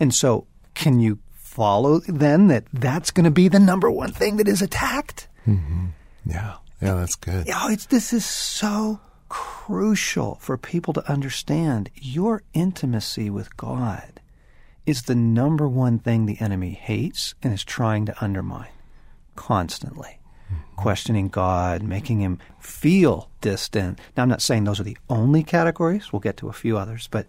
And 0.00 0.14
so, 0.14 0.46
can 0.74 1.00
you 1.00 1.18
follow 1.34 2.00
then 2.08 2.48
that 2.48 2.64
that's 2.72 3.10
going 3.10 3.24
to 3.24 3.30
be 3.30 3.48
the 3.48 3.60
number 3.60 3.90
one 3.90 4.12
thing 4.12 4.36
that 4.38 4.48
is 4.48 4.62
attacked? 4.62 5.28
Mm-hmm. 5.46 5.86
Yeah. 6.26 6.56
Yeah, 6.80 6.94
that's 6.94 7.14
good. 7.14 7.48
Oh, 7.54 7.70
it's, 7.70 7.86
this 7.86 8.12
is 8.12 8.24
so 8.24 9.00
crucial 9.28 10.36
for 10.36 10.58
people 10.58 10.92
to 10.94 11.10
understand 11.10 11.90
your 11.94 12.42
intimacy 12.52 13.30
with 13.30 13.56
God 13.56 14.20
is 14.84 15.02
the 15.02 15.14
number 15.14 15.68
one 15.68 15.98
thing 15.98 16.26
the 16.26 16.40
enemy 16.40 16.72
hates 16.72 17.34
and 17.42 17.52
is 17.52 17.64
trying 17.64 18.04
to 18.06 18.24
undermine 18.24 18.68
constantly. 19.34 20.18
Mm-hmm. 20.52 20.76
Questioning 20.76 21.28
God, 21.28 21.82
making 21.82 22.20
him 22.20 22.38
feel 22.58 23.30
distant. 23.40 23.98
Now, 24.16 24.22
I'm 24.22 24.28
not 24.28 24.42
saying 24.42 24.64
those 24.64 24.80
are 24.80 24.84
the 24.84 24.98
only 25.08 25.42
categories. 25.42 26.12
We'll 26.12 26.20
get 26.20 26.36
to 26.38 26.48
a 26.48 26.52
few 26.52 26.76
others. 26.76 27.08
But 27.10 27.26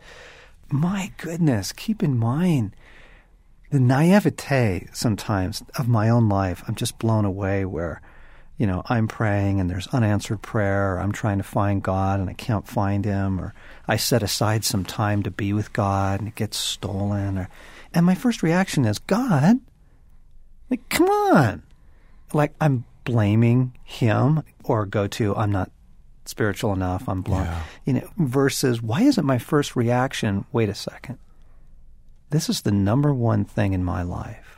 my 0.70 1.12
goodness, 1.18 1.72
keep 1.72 2.04
in 2.04 2.18
mind 2.18 2.76
the 3.72 3.80
naivete 3.80 4.88
sometimes 4.94 5.64
of 5.78 5.88
my 5.88 6.10
own 6.10 6.30
life. 6.30 6.64
I'm 6.68 6.76
just 6.76 7.00
blown 7.00 7.26
away 7.26 7.66
where 7.66 8.02
you 8.58 8.68
know, 8.68 8.84
I'm 8.86 9.08
praying 9.08 9.60
and 9.60 9.70
there's 9.70 9.88
unanswered 9.88 10.42
prayer, 10.42 10.94
or 10.96 11.00
I'm 11.00 11.12
trying 11.12 11.38
to 11.40 11.44
find 11.44 11.84
God 11.84 12.20
and 12.20 12.30
I 12.30 12.34
can't 12.34 12.68
find 12.68 13.04
Him, 13.04 13.40
or 13.40 13.54
I 13.88 13.98
set 13.98 14.24
aside 14.24 14.64
some 14.64 14.86
time 14.86 15.24
to 15.24 15.32
be 15.32 15.52
with 15.52 15.74
God 15.74 16.20
and 16.20 16.30
it 16.30 16.36
gets 16.36 16.58
stolen, 16.58 17.38
or, 17.38 17.50
and 17.94 18.06
my 18.06 18.16
first 18.16 18.44
reaction 18.44 18.86
is, 18.86 19.00
God, 19.00 19.60
like, 20.70 20.88
come 20.90 21.08
on. 21.08 21.64
Like, 22.34 22.54
I'm 22.60 22.86
blaming 23.06 23.74
Him, 23.84 24.44
or 24.64 24.86
go 24.86 25.08
to, 25.08 25.36
I'm 25.36 25.52
not 25.52 25.72
spiritual 26.26 26.74
enough, 26.74 27.08
I'm 27.08 27.22
blind. 27.22 27.46
Yeah. 27.46 27.64
You 27.86 27.94
know, 27.94 28.10
versus, 28.18 28.82
why 28.82 29.02
isn't 29.04 29.26
my 29.26 29.38
first 29.38 29.76
reaction, 29.76 30.46
wait 30.52 30.70
a 30.70 30.76
second, 30.76 31.18
this 32.32 32.50
is 32.50 32.62
the 32.62 32.72
number 32.72 33.14
one 33.14 33.46
thing 33.46 33.74
in 33.74 33.84
my 33.84 34.02
life 34.02 34.56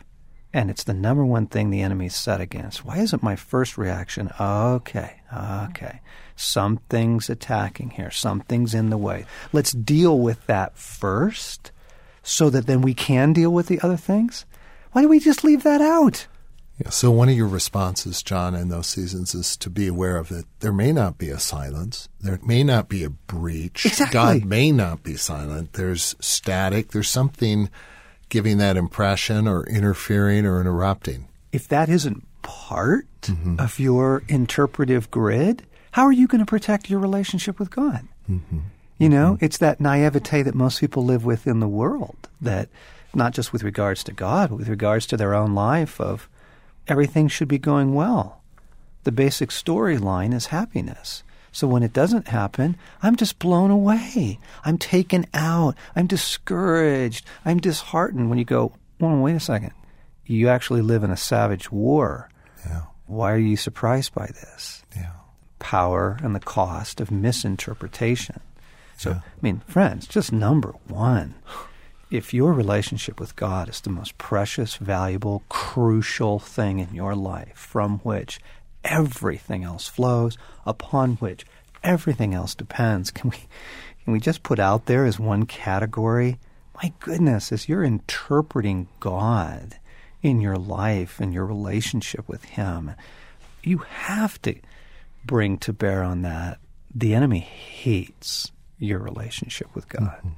and 0.54 0.72
it's 0.72 0.86
the 0.86 0.94
number 0.94 1.26
one 1.26 1.46
thing 1.48 1.70
the 1.70 1.82
enemy's 1.82 2.16
set 2.16 2.42
against. 2.42 2.86
Why 2.86 2.98
isn't 2.98 3.22
my 3.22 3.36
first 3.36 3.78
reaction, 3.78 4.32
okay, 4.40 5.22
okay, 5.32 6.02
something's 6.36 7.30
attacking 7.30 7.92
here, 7.92 8.10
something's 8.10 8.74
in 8.74 8.90
the 8.90 8.98
way. 8.98 9.26
Let's 9.52 9.72
deal 9.72 10.18
with 10.18 10.46
that 10.48 10.78
first 10.78 11.72
so 12.24 12.50
that 12.50 12.66
then 12.66 12.82
we 12.82 12.94
can 12.94 13.34
deal 13.34 13.52
with 13.52 13.68
the 13.68 13.80
other 13.82 13.98
things? 13.98 14.46
Why 14.94 15.02
do 15.02 15.10
we 15.10 15.20
just 15.20 15.44
leave 15.44 15.64
that 15.64 15.82
out? 15.82 16.28
Yeah, 16.80 16.90
so 16.90 17.10
one 17.10 17.28
of 17.28 17.36
your 17.36 17.48
responses, 17.48 18.22
John, 18.22 18.54
in 18.54 18.70
those 18.70 18.88
seasons 18.88 19.34
is 19.34 19.58
to 19.58 19.70
be 19.70 19.88
aware 19.88 20.18
of 20.18 20.32
it. 20.32 20.46
There 20.60 20.72
may 20.72 20.92
not 20.92 21.18
be 21.18 21.30
a 21.30 21.40
silence. 21.40 22.08
There 22.22 22.40
may 22.44 22.64
not 22.64 22.88
be 22.88 23.04
a 23.04 23.10
breach. 23.10 23.86
Exactly. 23.86 24.14
God 24.14 24.46
may 24.46 24.72
not 24.72 25.02
be 25.02 25.16
silent. 25.16 25.74
There's 25.74 26.16
static. 26.20 26.92
There's 26.92 27.10
something 27.10 27.70
giving 28.30 28.60
that 28.60 28.78
impression 28.78 29.48
or 29.48 29.66
interfering 29.66 30.46
or 30.46 30.62
interrupting. 30.62 31.28
If 31.52 31.68
that 31.70 31.90
isn't 31.90 32.24
part 32.44 33.08
mm-hmm. 33.22 33.60
of 33.60 33.80
your 33.80 34.24
interpretive 34.28 35.10
grid, 35.10 35.66
how 35.92 36.04
are 36.04 36.12
you 36.12 36.28
going 36.28 36.40
to 36.40 36.46
protect 36.46 36.90
your 36.90 37.00
relationship 37.00 37.58
with 37.60 37.72
God? 37.72 38.08
Mm-hmm. 38.30 38.60
You 39.00 39.10
know, 39.10 39.34
mm-hmm. 39.34 39.46
it's 39.46 39.58
that 39.60 39.80
naivete 39.80 40.44
that 40.44 40.56
most 40.56 40.80
people 40.80 41.04
live 41.04 41.26
with 41.26 41.48
in 41.48 41.60
the 41.60 41.68
world 41.68 42.30
that 42.42 42.70
not 43.14 43.34
just 43.34 43.52
with 43.52 43.64
regards 43.64 44.04
to 44.04 44.12
God, 44.12 44.50
but 44.50 44.58
with 44.58 44.70
regards 44.70 45.06
to 45.08 45.18
their 45.18 45.34
own 45.34 45.56
life 45.56 46.00
of 46.00 46.30
everything 46.88 47.28
should 47.28 47.48
be 47.48 47.58
going 47.60 47.94
well. 47.94 48.42
The 49.04 49.12
basic 49.12 49.50
storyline 49.50 50.34
is 50.34 50.48
happiness. 50.48 51.24
So 51.52 51.68
when 51.68 51.82
it 51.82 51.94
doesn't 51.94 52.28
happen, 52.28 52.78
I'm 53.02 53.16
just 53.16 53.40
blown 53.40 53.72
away. 53.72 54.38
I'm 54.64 54.78
taken 54.78 55.26
out. 55.34 55.76
I'm 55.96 56.06
discouraged. 56.08 57.26
I'm 57.46 57.60
disheartened. 57.60 58.30
When 58.30 58.38
you 58.38 58.46
go, 58.46 58.74
well, 59.00 59.16
wait 59.18 59.36
a 59.36 59.40
second. 59.40 59.72
You 60.26 60.50
actually 60.50 60.82
live 60.82 61.04
in 61.04 61.10
a 61.12 61.18
savage 61.18 61.72
war. 61.72 62.30
Yeah. 62.66 62.84
Why 63.06 63.32
are 63.32 63.38
you 63.40 63.56
surprised 63.56 64.14
by 64.14 64.28
this? 64.28 64.84
Yeah. 64.96 65.12
Power 65.60 66.18
and 66.22 66.36
the 66.36 66.40
cost 66.42 67.00
of 67.02 67.10
misinterpretation. 67.10 68.42
So, 68.98 69.12
Yeah. 69.12 69.16
I 69.18 69.22
mean, 69.42 69.62
friends, 69.68 70.06
just 70.06 70.32
number 70.32 70.74
one. 70.88 71.36
If 72.10 72.34
your 72.34 72.54
relationship 72.54 73.20
with 73.20 73.36
God 73.36 73.68
is 73.68 73.82
the 73.82 73.90
most 73.90 74.18
precious, 74.18 74.76
valuable, 74.76 75.44
crucial 75.50 76.40
thing 76.40 76.80
in 76.80 76.96
your 76.96 77.16
life 77.16 77.58
from 77.58 78.00
which 78.00 78.40
everything 78.86 79.66
else 79.66 79.90
flows, 79.90 80.38
upon 80.66 81.18
which 81.18 81.46
everything 81.84 82.34
else 82.34 82.56
depends, 82.56 83.12
can 83.12 83.30
we 83.32 83.38
can 84.04 84.14
we 84.14 84.22
just 84.22 84.42
put 84.42 84.58
out 84.58 84.86
there 84.86 85.04
as 85.06 85.20
one 85.20 85.46
category? 85.46 86.40
My 86.82 86.94
goodness, 87.02 87.52
as 87.52 87.68
you're 87.68 87.84
interpreting 87.84 88.88
God 89.02 89.78
in 90.22 90.40
your 90.40 90.56
life 90.56 91.20
and 91.20 91.34
your 91.34 91.46
relationship 91.46 92.30
with 92.30 92.46
Him, 92.46 92.94
you 93.64 93.80
have 93.80 94.42
to 94.44 94.56
bring 95.26 95.58
to 95.58 95.74
bear 95.74 96.04
on 96.04 96.22
that. 96.22 96.60
The 96.96 97.14
enemy 97.14 97.40
hates 97.40 98.50
your 98.80 99.00
relationship 99.00 99.76
with 99.76 99.90
God 99.90 100.20
mm-hmm. 100.20 100.30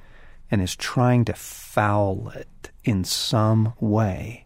And 0.52 0.62
is 0.62 0.76
trying 0.76 1.26
to 1.26 1.34
foul 1.34 2.30
it 2.36 2.72
in 2.84 3.04
some 3.04 3.74
way. 3.80 4.46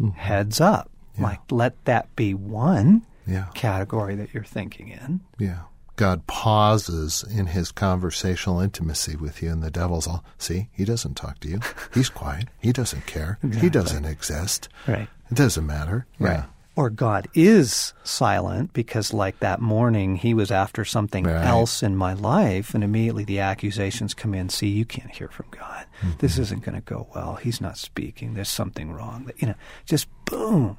Mm-hmm. 0.00 0.18
Heads 0.18 0.60
up. 0.60 0.90
Like, 1.18 1.40
let 1.50 1.84
that 1.84 2.14
be 2.16 2.32
one 2.32 3.02
Yeah. 3.26 3.46
category 3.54 4.14
that 4.14 4.32
you're 4.32 4.42
thinking 4.44 4.88
in. 4.88 5.20
Yeah. 5.38 5.60
God 5.96 6.26
pauses 6.26 7.22
in 7.30 7.48
his 7.48 7.70
conversational 7.72 8.60
intimacy 8.60 9.16
with 9.16 9.42
you, 9.42 9.50
and 9.50 9.62
the 9.62 9.70
devil's 9.70 10.06
all, 10.06 10.24
see, 10.38 10.70
he 10.72 10.86
doesn't 10.86 11.14
talk 11.18 11.38
to 11.40 11.48
you. 11.48 11.60
He's 11.94 12.08
quiet. 12.08 12.48
He 12.58 12.72
doesn't 12.72 13.04
care. 13.06 13.38
He 13.58 13.68
doesn't 13.68 14.06
exist. 14.06 14.70
Right. 14.88 15.08
It 15.30 15.34
doesn't 15.34 15.66
matter. 15.66 16.06
Yeah. 16.18 16.44
Or 16.80 16.88
God 16.88 17.28
is 17.34 17.92
silent 18.04 18.72
because, 18.72 19.12
like 19.12 19.40
that 19.40 19.60
morning, 19.60 20.16
he 20.16 20.32
was 20.32 20.50
after 20.50 20.82
something 20.82 21.24
Right. 21.24 21.44
else 21.44 21.82
in 21.82 21.94
my 21.94 22.14
life, 22.14 22.74
and 22.74 22.82
immediately 22.82 23.22
the 23.24 23.40
accusations 23.40 24.14
come 24.14 24.32
in. 24.32 24.48
See, 24.48 24.68
you 24.68 24.86
can't 24.86 25.14
hear 25.14 25.28
from 25.28 25.44
God. 25.50 25.84
This 26.20 26.32
mm-hmm. 26.32 26.40
isn't 26.42 26.64
going 26.64 26.76
to 26.76 26.80
go 26.80 27.06
well. 27.14 27.34
He's 27.34 27.60
not 27.60 27.76
speaking. 27.76 28.32
There's 28.32 28.48
something 28.48 28.92
wrong. 28.92 29.30
You 29.36 29.48
know, 29.48 29.54
just 29.84 30.08
boom. 30.24 30.78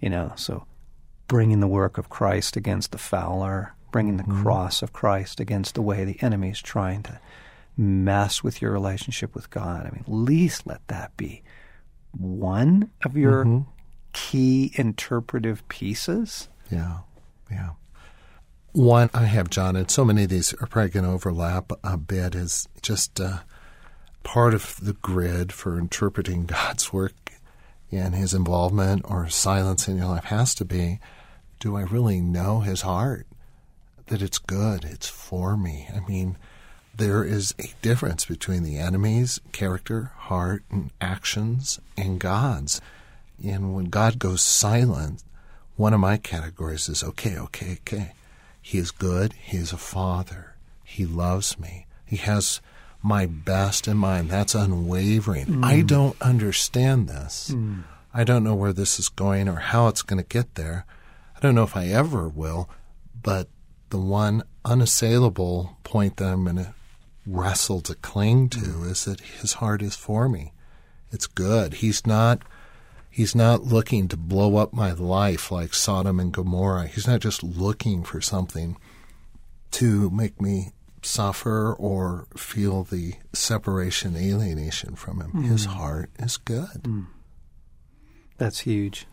You 0.00 0.10
know, 0.10 0.32
so 0.34 0.66
bringing 1.28 1.60
the 1.60 1.68
work 1.68 1.96
of 1.96 2.08
Christ 2.08 2.56
against 2.56 2.90
the 2.90 2.98
fowler, 2.98 3.76
bringing 3.92 4.16
the 4.16 4.24
mm-hmm. 4.24 4.42
cross 4.42 4.82
of 4.82 4.92
Christ 4.92 5.38
against 5.38 5.76
the 5.76 5.82
way 5.82 6.04
the 6.04 6.20
enemy 6.22 6.50
is 6.50 6.60
trying 6.60 7.04
to 7.04 7.20
mess 7.76 8.42
with 8.42 8.60
your 8.60 8.72
relationship 8.72 9.32
with 9.32 9.48
God. 9.50 9.86
I 9.86 9.90
mean, 9.90 10.02
at 10.08 10.12
least 10.12 10.66
let 10.66 10.84
that 10.88 11.16
be 11.16 11.44
one 12.10 12.90
of 13.04 13.16
your 13.16 13.44
mm-hmm. 13.44 13.70
Key 14.16 14.72
interpretive 14.76 15.68
pieces. 15.68 16.48
Yeah, 16.70 17.00
yeah. 17.50 17.72
One 18.72 19.10
I 19.12 19.24
have, 19.24 19.50
John, 19.50 19.76
and 19.76 19.90
so 19.90 20.06
many 20.06 20.24
of 20.24 20.30
these 20.30 20.54
are 20.54 20.66
probably 20.66 20.90
going 20.90 21.04
to 21.04 21.12
overlap 21.12 21.70
a 21.84 21.98
bit, 21.98 22.34
is 22.34 22.66
just 22.80 23.20
uh, 23.20 23.40
part 24.22 24.54
of 24.54 24.78
the 24.82 24.94
grid 24.94 25.52
for 25.52 25.78
interpreting 25.78 26.46
God's 26.46 26.94
work 26.94 27.32
and 27.92 28.14
His 28.14 28.32
involvement 28.32 29.02
or 29.04 29.28
silence 29.28 29.86
in 29.86 29.98
your 29.98 30.06
life 30.06 30.24
has 30.24 30.54
to 30.56 30.64
be 30.64 30.98
do 31.60 31.76
I 31.76 31.82
really 31.82 32.20
know 32.20 32.60
His 32.60 32.82
heart? 32.82 33.26
That 34.06 34.22
it's 34.22 34.38
good, 34.38 34.84
it's 34.84 35.08
for 35.08 35.58
me. 35.58 35.88
I 35.94 36.00
mean, 36.08 36.38
there 36.96 37.22
is 37.22 37.54
a 37.58 37.74
difference 37.82 38.24
between 38.24 38.62
the 38.62 38.78
enemy's 38.78 39.40
character, 39.52 40.12
heart, 40.16 40.64
and 40.70 40.90
actions 41.02 41.80
and 41.98 42.18
God's. 42.18 42.80
And 43.44 43.74
when 43.74 43.86
God 43.86 44.18
goes 44.18 44.42
silent, 44.42 45.22
one 45.76 45.92
of 45.92 46.00
my 46.00 46.16
categories 46.16 46.88
is 46.88 47.02
okay, 47.02 47.36
okay, 47.38 47.78
okay. 47.80 48.12
He 48.60 48.78
is 48.78 48.90
good. 48.90 49.34
He 49.34 49.58
is 49.58 49.72
a 49.72 49.76
father. 49.76 50.56
He 50.82 51.06
loves 51.06 51.58
me. 51.58 51.86
He 52.04 52.16
has 52.16 52.60
my 53.02 53.26
best 53.26 53.86
in 53.86 53.96
mind. 53.96 54.30
That's 54.30 54.54
unwavering. 54.54 55.62
I 55.64 55.82
mm. 55.82 55.86
don't 55.86 56.20
understand 56.20 57.08
this. 57.08 57.50
Mm. 57.54 57.84
I 58.12 58.24
don't 58.24 58.42
know 58.42 58.54
where 58.54 58.72
this 58.72 58.98
is 58.98 59.08
going 59.08 59.48
or 59.48 59.56
how 59.56 59.88
it's 59.88 60.02
going 60.02 60.22
to 60.22 60.28
get 60.28 60.54
there. 60.54 60.86
I 61.36 61.40
don't 61.40 61.54
know 61.54 61.62
if 61.62 61.76
I 61.76 61.86
ever 61.86 62.28
will, 62.28 62.70
but 63.22 63.48
the 63.90 63.98
one 63.98 64.42
unassailable 64.64 65.76
point 65.84 66.16
that 66.16 66.32
I'm 66.32 66.44
going 66.44 66.56
to 66.56 66.74
wrestle 67.26 67.80
to 67.82 67.94
cling 67.94 68.48
to 68.50 68.58
mm. 68.58 68.90
is 68.90 69.04
that 69.04 69.20
his 69.20 69.54
heart 69.54 69.82
is 69.82 69.94
for 69.94 70.28
me. 70.28 70.52
It's 71.12 71.26
good. 71.26 71.74
He's 71.74 72.06
not 72.06 72.42
he's 73.16 73.34
not 73.34 73.62
looking 73.62 74.08
to 74.08 74.16
blow 74.16 74.56
up 74.56 74.74
my 74.74 74.92
life 74.92 75.50
like 75.50 75.72
Sodom 75.72 76.20
and 76.20 76.34
Gomorrah. 76.34 76.86
He's 76.86 77.06
not 77.06 77.20
just 77.20 77.42
looking 77.42 78.04
for 78.04 78.20
something 78.20 78.76
to 79.70 80.10
make 80.10 80.38
me 80.38 80.72
suffer 81.00 81.72
or 81.72 82.26
feel 82.36 82.84
the 82.84 83.14
separation, 83.32 84.16
alienation 84.16 84.96
from 84.96 85.22
him. 85.22 85.44
His 85.44 85.64
hmm. 85.64 85.72
heart 85.72 86.10
is 86.18 86.36
good. 86.36 86.82
Hmm. 86.84 87.02
That's 88.36 88.60
huge. 88.60 89.06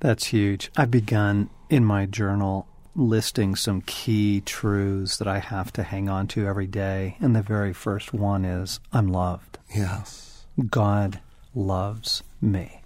That's 0.00 0.28
huge. 0.28 0.70
I've 0.74 0.90
begun 0.90 1.50
in 1.68 1.84
my 1.84 2.06
journal 2.06 2.66
listing 2.96 3.56
some 3.56 3.82
key 3.82 4.40
truths 4.40 5.18
that 5.18 5.28
I 5.28 5.40
have 5.40 5.70
to 5.74 5.82
hang 5.82 6.08
on 6.08 6.28
to 6.28 6.46
every 6.46 6.66
day. 6.66 7.18
And 7.20 7.36
the 7.36 7.42
very 7.42 7.74
first 7.74 8.14
one 8.14 8.46
is 8.46 8.80
I'm 8.90 9.08
loved. 9.08 9.58
Yes. 9.74 10.46
God 10.70 11.20
loves 11.54 12.22
me. 12.40 12.80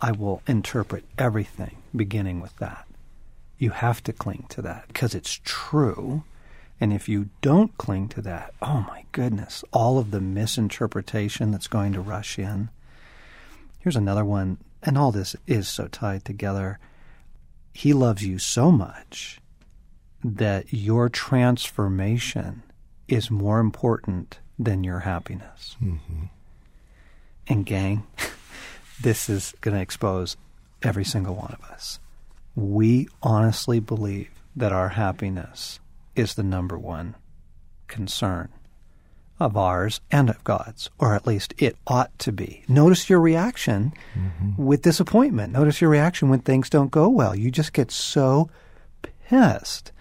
I 0.00 0.12
will 0.12 0.42
interpret 0.46 1.04
everything 1.18 1.76
beginning 1.94 2.40
with 2.40 2.56
that. 2.56 2.86
You 3.58 3.70
have 3.70 4.02
to 4.04 4.12
cling 4.12 4.46
to 4.50 4.62
that 4.62 4.88
because 4.88 5.14
it's 5.14 5.40
true. 5.44 6.24
And 6.78 6.92
if 6.92 7.08
you 7.08 7.30
don't 7.40 7.76
cling 7.78 8.08
to 8.10 8.22
that, 8.22 8.52
oh 8.60 8.84
my 8.86 9.04
goodness, 9.12 9.64
all 9.72 9.98
of 9.98 10.10
the 10.10 10.20
misinterpretation 10.20 11.50
that's 11.50 11.68
going 11.68 11.94
to 11.94 12.00
rush 12.00 12.38
in. 12.38 12.68
Here's 13.78 13.96
another 13.96 14.24
one, 14.24 14.58
and 14.82 14.98
all 14.98 15.12
this 15.12 15.34
is 15.46 15.68
so 15.68 15.88
tied 15.88 16.24
together. 16.24 16.78
He 17.72 17.92
loves 17.92 18.26
you 18.26 18.38
so 18.38 18.70
much 18.70 19.40
that 20.22 20.72
your 20.72 21.08
transformation 21.08 22.62
is 23.08 23.30
more 23.30 23.60
important 23.60 24.40
than 24.58 24.84
your 24.84 25.00
happiness. 25.00 25.76
Mm-hmm. 25.82 26.24
And, 27.48 27.64
gang, 27.64 28.06
this 29.00 29.28
is 29.28 29.54
going 29.60 29.74
to 29.76 29.80
expose 29.82 30.36
every 30.82 31.04
single 31.04 31.34
one 31.34 31.54
of 31.58 31.64
us. 31.70 31.98
we 32.54 33.06
honestly 33.22 33.78
believe 33.80 34.30
that 34.56 34.72
our 34.72 34.88
happiness 34.90 35.78
is 36.14 36.34
the 36.34 36.42
number 36.42 36.78
one 36.78 37.14
concern 37.86 38.48
of 39.38 39.54
ours 39.56 40.00
and 40.10 40.30
of 40.30 40.42
God's, 40.44 40.88
or 40.98 41.14
at 41.14 41.26
least 41.26 41.52
it 41.58 41.76
ought 41.86 42.18
to 42.20 42.32
be. 42.32 42.62
Notice 42.68 43.10
your 43.10 43.20
reaction 43.20 43.92
mm-hmm. 44.14 44.64
with 44.64 44.80
disappointment. 44.80 45.52
Notice 45.52 45.82
your 45.82 45.90
reaction 45.90 46.30
when 46.30 46.40
things 46.40 46.70
don't 46.70 46.90
go 46.90 47.06
well. 47.08 47.36
You 47.36 47.50
just 47.50 47.74
get 47.74 47.90
so 47.90 48.48
pissed, 49.28 49.92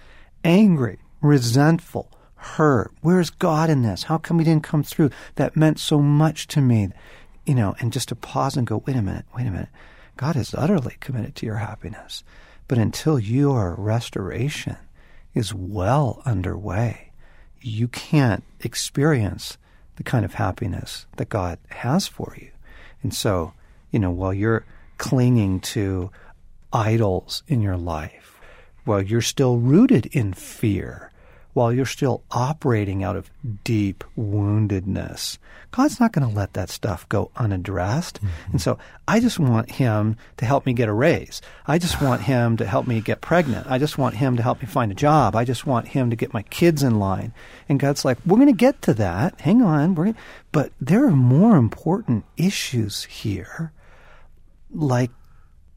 angry, 0.46 1.00
resentful, 1.22 2.10
hurt. 2.36 2.94
Where's 3.02 3.30
God 3.30 3.70
in 3.70 3.82
this? 3.82 4.04
How 4.04 4.18
come 4.18 4.40
He 4.40 4.46
didn't 4.46 4.64
come 4.64 4.84
through? 4.84 5.10
That 5.36 5.58
meant 5.58 5.80
so 5.80 6.00
much 6.00 6.48
to 6.48 6.62
me. 6.62 6.92
You 7.46 7.56
know, 7.56 7.76
and 7.80 7.94
just 7.94 8.10
to 8.10 8.16
pause 8.16 8.58
and 8.58 8.66
go, 8.66 8.84
wait 8.86 8.96
a 8.96 9.02
minute, 9.02 9.26
wait 9.36 9.48
a 9.48 9.52
minute. 9.52 9.70
God 10.18 10.36
is 10.36 10.56
utterly 10.56 10.98
committed 11.00 11.36
to 11.36 11.46
your 11.46 11.58
happiness. 11.58 12.24
But 12.68 12.78
until 12.78 13.20
your 13.20 13.76
restoration 13.78 14.78
is 15.34 15.54
well 15.54 16.22
underway, 16.26 17.12
you 17.62 17.88
can't 17.88 18.44
experience 18.62 19.58
the 19.98 20.04
kind 20.04 20.26
of 20.26 20.36
happiness 20.36 21.06
that 21.18 21.30
God 21.30 21.60
has 21.70 22.08
for 22.08 22.36
you. 22.40 22.50
And 23.04 23.14
so, 23.14 23.54
you 23.92 24.00
know, 24.00 24.12
while 24.12 24.34
you're 24.34 24.66
clinging 24.98 25.60
to 25.60 26.10
idols 26.74 27.44
in 27.48 27.62
your 27.62 27.78
life, 27.78 28.40
while 28.86 29.02
you're 29.02 29.22
still 29.22 29.58
rooted 29.58 30.08
in 30.08 30.34
fear, 30.34 31.12
while 31.56 31.72
you're 31.72 31.86
still 31.86 32.22
operating 32.32 33.02
out 33.02 33.16
of 33.16 33.32
deep 33.64 34.04
woundedness. 34.18 35.38
God's 35.72 36.02
not 36.02 36.12
going 36.12 36.28
to 36.28 36.36
let 36.36 36.52
that 36.54 36.70
stuff 36.70 37.08
go 37.08 37.32
unaddressed. 37.38 38.18
Mm-hmm. 38.18 38.52
And 38.52 38.62
so 38.62 38.78
I 39.08 39.22
just 39.22 39.40
want 39.40 39.72
Him 39.72 40.18
to 40.36 40.46
help 40.46 40.66
me 40.66 40.74
get 40.74 40.90
a 40.90 40.94
raise. 40.94 41.42
I 41.66 41.78
just 41.80 42.02
want 42.02 42.22
Him 42.34 42.58
to 42.58 42.66
help 42.66 42.88
me 42.88 43.00
get 43.00 43.22
pregnant. 43.22 43.68
I 43.70 43.78
just 43.78 43.98
want 43.98 44.16
Him 44.16 44.36
to 44.36 44.44
help 44.44 44.62
me 44.62 44.68
find 44.68 44.92
a 44.92 44.96
job. 44.96 45.34
I 45.34 45.46
just 45.46 45.66
want 45.66 45.88
Him 45.88 46.10
to 46.10 46.18
get 46.18 46.34
my 46.34 46.42
kids 46.44 46.84
in 46.84 47.00
line. 47.00 47.34
And 47.70 47.80
God's 47.80 48.04
like, 48.04 48.18
we're 48.26 48.36
going 48.36 48.48
to 48.48 48.54
get 48.54 48.82
to 48.84 48.94
that. 48.96 49.40
Hang 49.40 49.62
on. 49.62 49.96
We're 49.96 50.14
but 50.52 50.74
there 50.82 51.06
are 51.06 51.12
more 51.12 51.56
important 51.56 52.26
issues 52.36 53.06
here, 53.06 53.72
like 54.74 55.12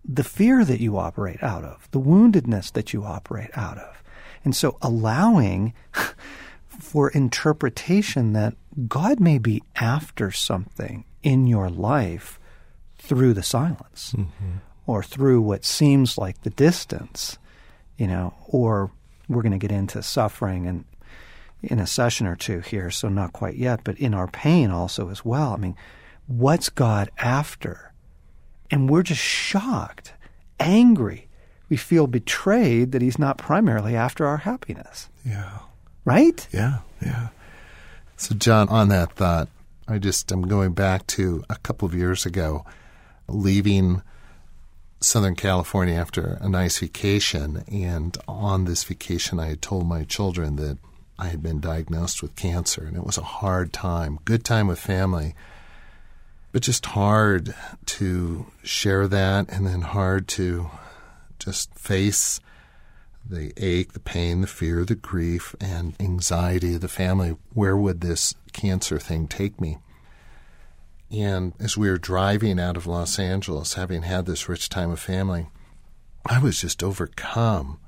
the 0.05 0.25
fear 0.25 0.65
that 0.65 0.81
you 0.81 0.99
operate 0.99 1.41
out 1.41 1.63
of, 1.63 1.89
the 1.93 2.01
woundedness 2.01 2.73
that 2.73 2.93
you 2.93 3.05
operate 3.05 3.51
out 3.55 3.79
of. 3.79 4.03
And 4.49 4.57
so 4.57 4.79
allowing 4.81 5.75
for 6.67 7.11
interpretation 7.11 8.33
that 8.33 8.55
God 8.89 9.21
may 9.21 9.37
be 9.37 9.63
after 9.77 10.31
something 10.31 11.05
in 11.23 11.47
your 11.47 11.69
life 11.69 12.41
through 12.97 13.35
the 13.35 13.43
silence 13.43 14.15
mm-hmm. 14.17 14.53
or 14.87 15.03
through 15.03 15.43
what 15.43 15.67
seems 15.67 16.17
like 16.17 16.41
the 16.41 16.49
distance, 16.49 17.37
you 17.99 18.07
know, 18.07 18.33
or 18.47 18.91
we're 19.29 19.43
going 19.43 19.53
to 19.53 19.59
get 19.59 19.71
into 19.71 20.03
suffering 20.03 20.67
and 20.67 20.87
in 21.63 21.79
a 21.79 21.87
session 21.87 22.27
or 22.27 22.35
two 22.35 22.61
here, 22.61 22.91
so 22.91 23.11
not 23.11 23.35
quite 23.35 23.57
yet, 23.57 23.81
but 23.85 23.99
in 23.99 24.15
our 24.15 24.29
pain 24.29 24.71
also 24.71 25.11
as 25.11 25.27
well. 25.27 25.53
I 25.53 25.57
mean, 25.59 25.77
what's 26.27 26.71
God 26.71 27.11
after? 27.19 27.93
And 28.71 28.89
we're 28.89 29.03
just 29.03 29.21
shocked, 29.21 30.15
angry, 30.59 31.28
we 31.69 31.77
feel 31.77 32.07
betrayed 32.07 32.93
that 32.93 33.03
he's 33.03 33.19
not 33.19 33.39
primarily 33.39 33.95
after 33.95 34.27
our 34.27 34.39
happiness. 34.39 35.09
Yeah. 35.25 35.59
Right? 36.05 36.49
Yeah, 36.53 36.79
yeah. 37.05 37.29
So, 38.17 38.35
John, 38.35 38.69
on 38.69 38.89
that 38.89 39.13
thought, 39.13 39.49
I 39.87 39.99
just 39.99 40.33
am 40.33 40.43
going 40.43 40.73
back 40.73 41.07
to 41.09 41.45
a 41.49 41.57
couple 41.57 41.87
of 41.87 41.95
years 41.95 42.27
ago, 42.27 42.65
leaving 43.29 44.03
Southern 45.01 45.37
California 45.37 45.95
after 45.95 46.39
a 46.41 46.49
nice 46.49 46.79
vacation. 46.79 47.65
And 47.71 48.17
on 48.27 48.65
this 48.65 48.85
vacation, 48.85 49.39
I 49.39 49.49
had 49.49 49.63
told 49.63 49.87
my 49.87 50.05
children 50.05 50.57
that 50.57 50.79
I 51.19 51.29
had 51.29 51.43
been 51.43 51.61
diagnosed 51.61 52.23
with 52.23 52.37
cancer, 52.37 52.85
and 52.85 52.97
it 52.97 53.05
was 53.05 53.19
a 53.19 53.23
hard 53.23 53.73
time. 53.73 54.19
Good 54.25 54.45
time 54.45 54.67
with 54.67 54.79
family, 54.79 55.35
but 56.53 56.63
just 56.63 56.87
hard 56.87 57.55
to 57.87 58.47
share 58.63 59.09
that, 59.09 59.49
and 59.51 59.67
then 59.67 59.83
hard 59.83 60.29
to 60.29 60.71
just 61.39 61.75
face 61.75 62.41
the 63.29 63.53
ache, 63.57 63.93
the 63.93 64.01
pain, 64.01 64.41
the 64.41 64.47
fear, 64.47 64.85
the 64.85 64.95
grief, 64.95 65.55
and 65.61 65.95
anxiety 66.01 66.75
of 66.75 66.81
the 66.81 66.89
family. 66.89 67.37
Where 67.53 67.77
would 67.77 68.01
this 68.01 68.35
cancer 68.53 68.99
thing 68.99 69.29
take 69.29 69.61
me? 69.61 69.79
And 71.11 71.55
as 71.59 71.77
we 71.77 71.89
were 71.89 71.99
driving 71.99 72.61
out 72.61 72.77
of 72.77 72.87
Los 72.87 73.19
Angeles, 73.19 73.75
having 73.75 74.03
had 74.03 74.27
this 74.27 74.49
rich 74.49 74.69
time 74.69 74.91
of 74.91 75.01
family, 75.01 75.49
I 76.27 76.39
was 76.39 76.61
just 76.61 76.83
overcome 76.83 77.79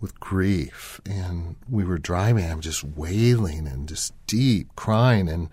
with 0.00 0.18
grief. 0.20 1.00
And 1.04 1.56
we 1.70 1.84
were 1.84 1.98
driving, 1.98 2.50
I'm 2.50 2.60
just 2.60 2.82
wailing 2.82 3.66
and 3.66 3.88
just 3.88 4.14
deep 4.26 4.74
crying. 4.74 5.28
And, 5.28 5.48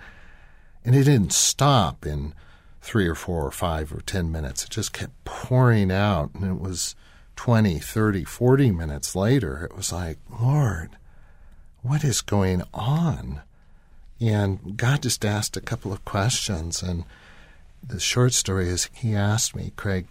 and 0.85 0.95
it 0.95 1.03
didn't 1.03 1.33
stop 1.33 2.05
in 2.05 2.33
three 2.81 3.07
or 3.07 3.15
four 3.15 3.45
or 3.45 3.51
five 3.51 3.91
or 3.93 4.01
ten 4.01 4.31
minutes. 4.31 4.63
It 4.63 4.69
just 4.69 4.93
kept 4.93 5.23
pouring 5.25 5.91
out. 5.91 6.31
And 6.33 6.45
it 6.45 6.59
was 6.61 6.95
20, 7.39 7.79
30, 7.79 8.25
40 8.25 8.71
minutes 8.71 9.15
later, 9.15 9.63
it 9.63 9.73
was 9.73 9.93
like, 9.93 10.17
Lord, 10.41 10.97
what 11.81 12.03
is 12.03 12.19
going 12.19 12.63
on? 12.73 13.43
And 14.19 14.75
God 14.75 15.03
just 15.03 15.23
asked 15.23 15.55
a 15.55 15.61
couple 15.61 15.93
of 15.93 16.03
questions. 16.03 16.83
And 16.83 17.05
the 17.81 17.97
short 17.97 18.33
story 18.33 18.67
is 18.67 18.89
He 18.93 19.15
asked 19.15 19.55
me, 19.55 19.71
Craig, 19.77 20.05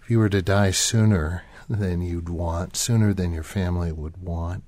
if 0.00 0.08
you 0.08 0.20
were 0.20 0.28
to 0.28 0.42
die 0.42 0.70
sooner 0.70 1.42
than 1.68 2.02
you'd 2.02 2.28
want, 2.28 2.76
sooner 2.76 3.12
than 3.12 3.32
your 3.32 3.42
family 3.42 3.90
would 3.90 4.22
want, 4.22 4.62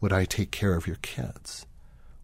would 0.00 0.14
I 0.14 0.24
take 0.24 0.50
care 0.50 0.76
of 0.76 0.86
your 0.86 0.96
kids? 1.02 1.66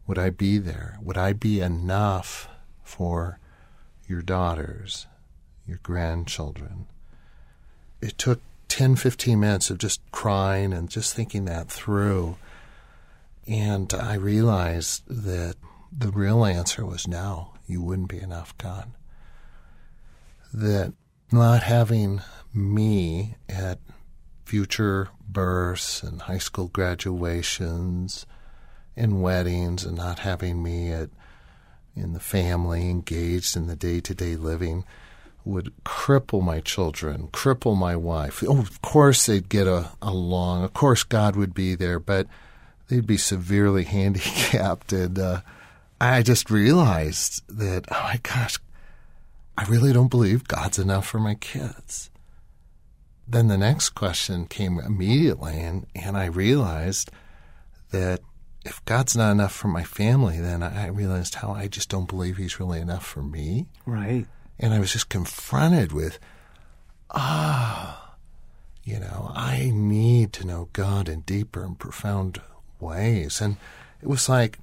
Would 0.06 0.18
I 0.18 0.30
be 0.30 0.56
there? 0.56 0.98
Would 1.02 1.18
I 1.18 1.34
be 1.34 1.60
enough 1.60 2.48
for 2.82 3.38
your 4.08 4.22
daughters, 4.22 5.06
your 5.66 5.78
grandchildren? 5.82 6.86
It 8.00 8.16
took 8.16 8.40
10, 8.78 8.94
15 8.94 9.40
minutes 9.40 9.70
of 9.70 9.78
just 9.78 10.00
crying 10.12 10.72
and 10.72 10.88
just 10.88 11.12
thinking 11.12 11.46
that 11.46 11.68
through. 11.68 12.36
And 13.44 13.92
I 13.92 14.14
realized 14.14 15.02
that 15.08 15.56
the 15.90 16.12
real 16.12 16.44
answer 16.44 16.86
was 16.86 17.08
no, 17.08 17.54
you 17.66 17.82
wouldn't 17.82 18.06
be 18.06 18.20
enough, 18.20 18.56
God. 18.56 18.92
That 20.54 20.92
not 21.32 21.64
having 21.64 22.20
me 22.54 23.34
at 23.48 23.80
future 24.44 25.08
births 25.28 26.04
and 26.04 26.22
high 26.22 26.38
school 26.38 26.68
graduations 26.68 28.26
and 28.96 29.20
weddings 29.20 29.84
and 29.84 29.96
not 29.96 30.20
having 30.20 30.62
me 30.62 30.92
at 30.92 31.10
in 31.96 32.12
the 32.12 32.20
family 32.20 32.88
engaged 32.88 33.56
in 33.56 33.66
the 33.66 33.74
day-to-day 33.74 34.36
living 34.36 34.84
would 35.48 35.72
cripple 35.84 36.42
my 36.42 36.60
children, 36.60 37.28
cripple 37.32 37.76
my 37.76 37.96
wife. 37.96 38.44
Oh, 38.46 38.58
of 38.58 38.80
course 38.82 39.26
they'd 39.26 39.48
get 39.48 39.66
a, 39.66 39.90
along. 40.02 40.62
Of 40.62 40.74
course 40.74 41.02
God 41.02 41.36
would 41.36 41.54
be 41.54 41.74
there, 41.74 41.98
but 41.98 42.26
they'd 42.88 43.06
be 43.06 43.16
severely 43.16 43.84
handicapped. 43.96 44.92
And 44.92 45.18
uh, 45.18 45.40
I 46.00 46.22
just 46.22 46.50
realized 46.50 47.42
that, 47.48 47.86
oh 47.90 48.00
my 48.04 48.20
gosh, 48.22 48.58
I 49.56 49.64
really 49.64 49.92
don't 49.92 50.10
believe 50.10 50.46
God's 50.46 50.78
enough 50.78 51.06
for 51.06 51.18
my 51.18 51.34
kids. 51.34 52.10
Then 53.26 53.48
the 53.48 53.58
next 53.58 53.90
question 53.90 54.46
came 54.46 54.78
immediately, 54.78 55.60
and, 55.60 55.86
and 55.94 56.16
I 56.16 56.26
realized 56.26 57.10
that 57.90 58.20
if 58.64 58.84
God's 58.84 59.16
not 59.16 59.32
enough 59.32 59.52
for 59.52 59.68
my 59.68 59.84
family, 59.84 60.40
then 60.40 60.62
I 60.62 60.86
realized 60.88 61.36
how 61.36 61.52
I 61.52 61.68
just 61.68 61.88
don't 61.88 62.08
believe 62.08 62.36
He's 62.36 62.60
really 62.60 62.80
enough 62.80 63.04
for 63.04 63.22
me. 63.22 63.66
Right. 63.86 64.26
And 64.58 64.74
I 64.74 64.80
was 64.80 64.92
just 64.92 65.08
confronted 65.08 65.92
with, 65.92 66.18
ah, 67.10 68.14
you 68.84 68.98
know, 68.98 69.30
I 69.34 69.70
need 69.72 70.32
to 70.34 70.46
know 70.46 70.68
God 70.72 71.08
in 71.08 71.20
deeper 71.20 71.64
and 71.64 71.78
profound 71.78 72.40
ways. 72.80 73.40
And 73.40 73.56
it 74.00 74.08
was 74.08 74.28
like 74.28 74.58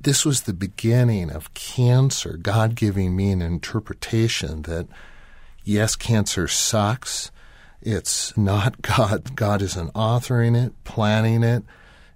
this 0.00 0.24
was 0.24 0.42
the 0.42 0.52
beginning 0.52 1.30
of 1.30 1.52
cancer, 1.54 2.36
God 2.36 2.74
giving 2.74 3.16
me 3.16 3.30
an 3.30 3.42
interpretation 3.42 4.62
that, 4.62 4.86
yes, 5.64 5.96
cancer 5.96 6.46
sucks. 6.46 7.30
It's 7.80 8.36
not 8.36 8.82
God. 8.82 9.34
God 9.34 9.62
isn't 9.62 9.92
authoring 9.94 10.56
it, 10.62 10.72
planning 10.84 11.42
it, 11.42 11.64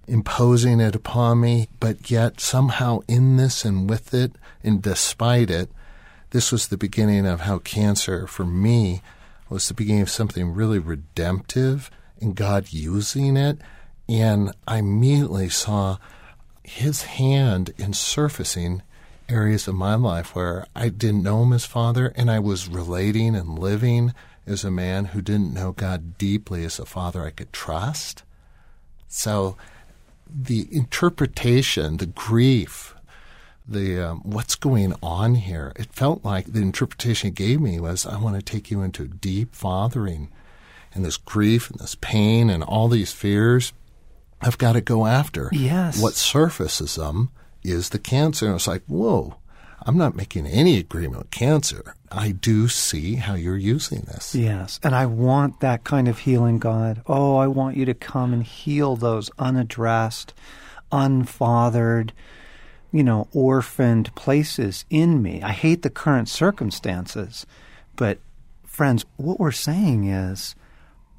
imposing 0.07 0.79
it 0.79 0.95
upon 0.95 1.41
me, 1.41 1.67
but 1.79 2.09
yet 2.09 2.39
somehow 2.39 2.99
in 3.07 3.37
this 3.37 3.65
and 3.65 3.89
with 3.89 4.13
it 4.13 4.33
and 4.63 4.81
despite 4.81 5.49
it, 5.49 5.69
this 6.31 6.51
was 6.51 6.67
the 6.67 6.77
beginning 6.77 7.25
of 7.25 7.41
how 7.41 7.59
cancer, 7.59 8.27
for 8.27 8.45
me, 8.45 9.01
was 9.49 9.67
the 9.67 9.73
beginning 9.73 10.03
of 10.03 10.09
something 10.09 10.53
really 10.53 10.79
redemptive 10.79 11.89
and 12.21 12.35
God 12.35 12.71
using 12.71 13.35
it. 13.35 13.59
And 14.07 14.51
I 14.67 14.77
immediately 14.77 15.49
saw 15.49 15.97
his 16.63 17.03
hand 17.03 17.73
in 17.77 17.93
surfacing 17.93 18.83
areas 19.27 19.67
of 19.67 19.75
my 19.75 19.95
life 19.95 20.35
where 20.35 20.65
I 20.75 20.89
didn't 20.89 21.23
know 21.23 21.43
him 21.43 21.53
as 21.53 21.65
father 21.65 22.13
and 22.15 22.29
I 22.29 22.39
was 22.39 22.67
relating 22.67 23.35
and 23.35 23.57
living 23.57 24.13
as 24.45 24.63
a 24.63 24.71
man 24.71 25.05
who 25.05 25.21
didn't 25.21 25.53
know 25.53 25.71
God 25.71 26.17
deeply 26.17 26.65
as 26.65 26.79
a 26.79 26.85
father 26.85 27.23
I 27.23 27.29
could 27.29 27.53
trust. 27.53 28.23
So 29.07 29.55
the 30.27 30.67
interpretation, 30.71 31.97
the 31.97 32.07
grief, 32.07 32.95
the 33.71 34.09
um, 34.09 34.21
what's 34.23 34.55
going 34.55 34.93
on 35.01 35.35
here, 35.35 35.73
it 35.75 35.93
felt 35.93 36.25
like 36.25 36.45
the 36.45 36.61
interpretation 36.61 37.29
it 37.29 37.35
gave 37.35 37.61
me 37.61 37.79
was 37.79 38.05
I 38.05 38.19
want 38.19 38.35
to 38.35 38.41
take 38.41 38.71
you 38.71 38.81
into 38.81 39.07
deep 39.07 39.55
fathering 39.55 40.29
and 40.93 41.05
this 41.05 41.17
grief 41.17 41.69
and 41.69 41.79
this 41.79 41.95
pain 41.95 42.49
and 42.49 42.63
all 42.63 42.87
these 42.87 43.11
fears. 43.11 43.73
I've 44.41 44.57
got 44.57 44.73
to 44.73 44.81
go 44.81 45.05
after. 45.05 45.49
Yes. 45.51 46.01
What 46.01 46.13
surfaces 46.13 46.95
them 46.95 47.29
is 47.63 47.89
the 47.89 47.99
cancer. 47.99 48.45
And 48.45 48.55
it's 48.55 48.67
like, 48.67 48.83
whoa, 48.87 49.35
I'm 49.85 49.97
not 49.97 50.15
making 50.15 50.47
any 50.47 50.77
agreement 50.77 51.17
with 51.19 51.31
cancer. 51.31 51.95
I 52.11 52.31
do 52.31 52.67
see 52.67 53.15
how 53.15 53.35
you're 53.35 53.57
using 53.57 54.01
this. 54.01 54.33
Yes. 54.33 54.79
And 54.81 54.95
I 54.95 55.05
want 55.05 55.59
that 55.59 55.83
kind 55.83 56.07
of 56.07 56.19
healing, 56.19 56.57
God. 56.59 57.01
Oh, 57.05 57.37
I 57.37 57.47
want 57.47 57.77
you 57.77 57.85
to 57.85 57.93
come 57.93 58.33
and 58.33 58.43
heal 58.43 58.95
those 58.95 59.29
unaddressed, 59.37 60.33
unfathered, 60.91 62.11
you 62.91 63.03
know, 63.03 63.27
orphaned 63.33 64.13
places 64.15 64.85
in 64.89 65.21
me. 65.21 65.41
I 65.41 65.51
hate 65.51 65.81
the 65.81 65.89
current 65.89 66.29
circumstances. 66.29 67.45
But, 67.95 68.19
friends, 68.65 69.05
what 69.17 69.39
we're 69.39 69.51
saying 69.51 70.05
is 70.07 70.55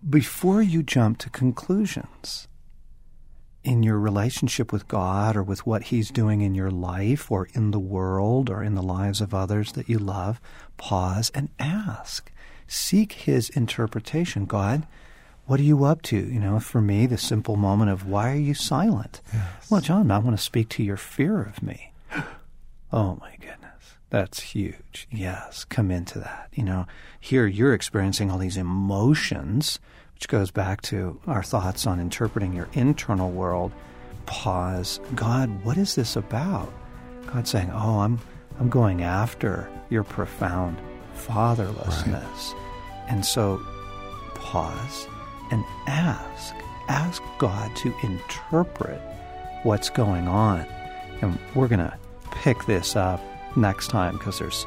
before 0.09 0.63
you 0.63 0.83
jump 0.83 1.19
to 1.19 1.31
conclusions, 1.31 2.49
in 3.63 3.83
your 3.83 3.99
relationship 3.99 4.73
with 4.73 4.89
God 4.89 5.37
or 5.37 5.43
with 5.43 5.67
what 5.67 5.85
He's 5.85 6.11
doing 6.11 6.41
in 6.41 6.55
your 6.55 6.71
life 6.71 7.31
or 7.31 7.49
in 7.53 7.71
the 7.71 7.81
world 7.81 8.49
or 8.49 8.63
in 8.63 8.75
the 8.75 8.83
lives 8.83 9.21
of 9.21 9.35
others 9.35 9.73
that 9.73 9.89
you 9.89 9.99
love, 9.99 10.41
pause 10.77 11.31
and 11.35 11.51
ask. 11.59 12.33
Seek 12.67 13.13
His 13.13 13.51
interpretation. 13.51 14.47
God, 14.47 14.87
what 15.51 15.59
are 15.59 15.65
you 15.65 15.83
up 15.83 16.01
to? 16.01 16.17
You 16.17 16.39
know, 16.39 16.61
for 16.61 16.81
me, 16.81 17.07
the 17.07 17.19
simple 17.19 17.57
moment 17.57 17.91
of 17.91 18.07
why 18.07 18.31
are 18.31 18.37
you 18.37 18.55
silent? 18.55 19.21
Yes. 19.33 19.69
Well, 19.69 19.81
John, 19.81 20.09
I 20.13 20.19
want 20.19 20.37
to 20.37 20.43
speak 20.43 20.69
to 20.69 20.83
your 20.85 20.97
fear 20.97 21.43
of 21.43 21.61
me. 21.61 21.93
oh 22.93 23.19
my 23.21 23.33
goodness. 23.41 23.97
That's 24.11 24.39
huge. 24.39 25.09
Yes, 25.11 25.65
come 25.65 25.91
into 25.91 26.21
that. 26.21 26.51
You 26.55 26.63
know, 26.63 26.87
here 27.19 27.49
you're 27.49 27.75
experiencing 27.75 28.31
all 28.31 28.39
these 28.39 28.57
emotions 28.57 29.81
which 30.15 30.29
goes 30.29 30.53
back 30.53 30.83
to 30.83 31.21
our 31.27 31.43
thoughts 31.43 31.85
on 31.85 31.99
interpreting 31.99 32.53
your 32.53 32.69
internal 32.75 33.33
world. 33.33 33.73
Pause. 34.27 35.01
God, 35.17 35.65
what 35.65 35.77
is 35.77 35.97
this 35.97 36.15
about? 36.15 36.73
God 37.27 37.49
saying, 37.49 37.73
"Oh, 37.75 37.99
I'm 37.99 38.21
I'm 38.61 38.69
going 38.69 39.03
after 39.03 39.69
your 39.89 40.05
profound 40.05 40.79
fatherlessness." 41.17 42.07
Right. 42.07 43.07
And 43.09 43.27
so 43.27 43.61
pause 44.37 45.09
and 45.51 45.65
ask. 45.87 46.55
Ask 46.89 47.23
God 47.39 47.75
to 47.77 47.95
interpret 48.03 49.01
what's 49.63 49.91
going 49.91 50.27
on. 50.27 50.67
And 51.23 51.39
we're 51.55 51.69
going 51.69 51.81
to 51.81 51.97
pick 52.31 52.65
this 52.65 52.97
up 52.97 53.21
next 53.57 53.89
time 53.89 54.17
because 54.19 54.39
there's 54.39 54.67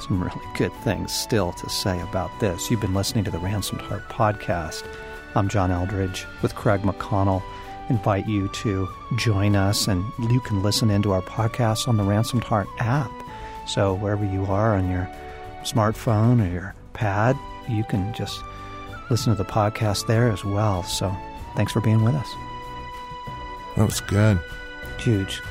some 0.00 0.22
really 0.22 0.46
good 0.56 0.72
things 0.84 1.14
still 1.14 1.52
to 1.52 1.68
say 1.70 2.00
about 2.02 2.30
this. 2.40 2.70
You've 2.70 2.80
been 2.80 2.94
listening 2.94 3.24
to 3.24 3.30
the 3.30 3.38
Ransomed 3.38 3.80
Heart 3.80 4.08
podcast. 4.08 4.84
I'm 5.34 5.48
John 5.48 5.70
Eldredge 5.70 6.24
with 6.42 6.54
Craig 6.54 6.82
McConnell. 6.82 7.42
Invite 7.88 8.26
you 8.26 8.48
to 8.48 8.88
join 9.16 9.54
us, 9.54 9.86
and 9.86 10.04
you 10.30 10.40
can 10.40 10.62
listen 10.62 10.90
into 10.90 11.12
our 11.12 11.22
podcast 11.22 11.88
on 11.88 11.96
the 11.96 12.02
Ransomed 12.02 12.42
Heart 12.42 12.68
app. 12.78 13.10
So, 13.66 13.94
wherever 13.94 14.24
you 14.24 14.44
are 14.46 14.74
on 14.74 14.90
your 14.90 15.08
smartphone 15.62 16.44
or 16.44 16.52
your 16.52 16.74
pad, 16.94 17.38
you 17.68 17.84
can 17.84 18.12
just 18.12 18.40
listen 19.10 19.34
to 19.34 19.42
the 19.42 19.48
podcast 19.48 20.06
there 20.06 20.30
as 20.30 20.44
well. 20.44 20.82
So, 20.82 21.14
thanks 21.54 21.72
for 21.72 21.80
being 21.80 22.02
with 22.02 22.14
us. 22.14 22.28
That 23.76 23.84
was 23.84 24.00
good. 24.00 24.38
Huge. 24.98 25.42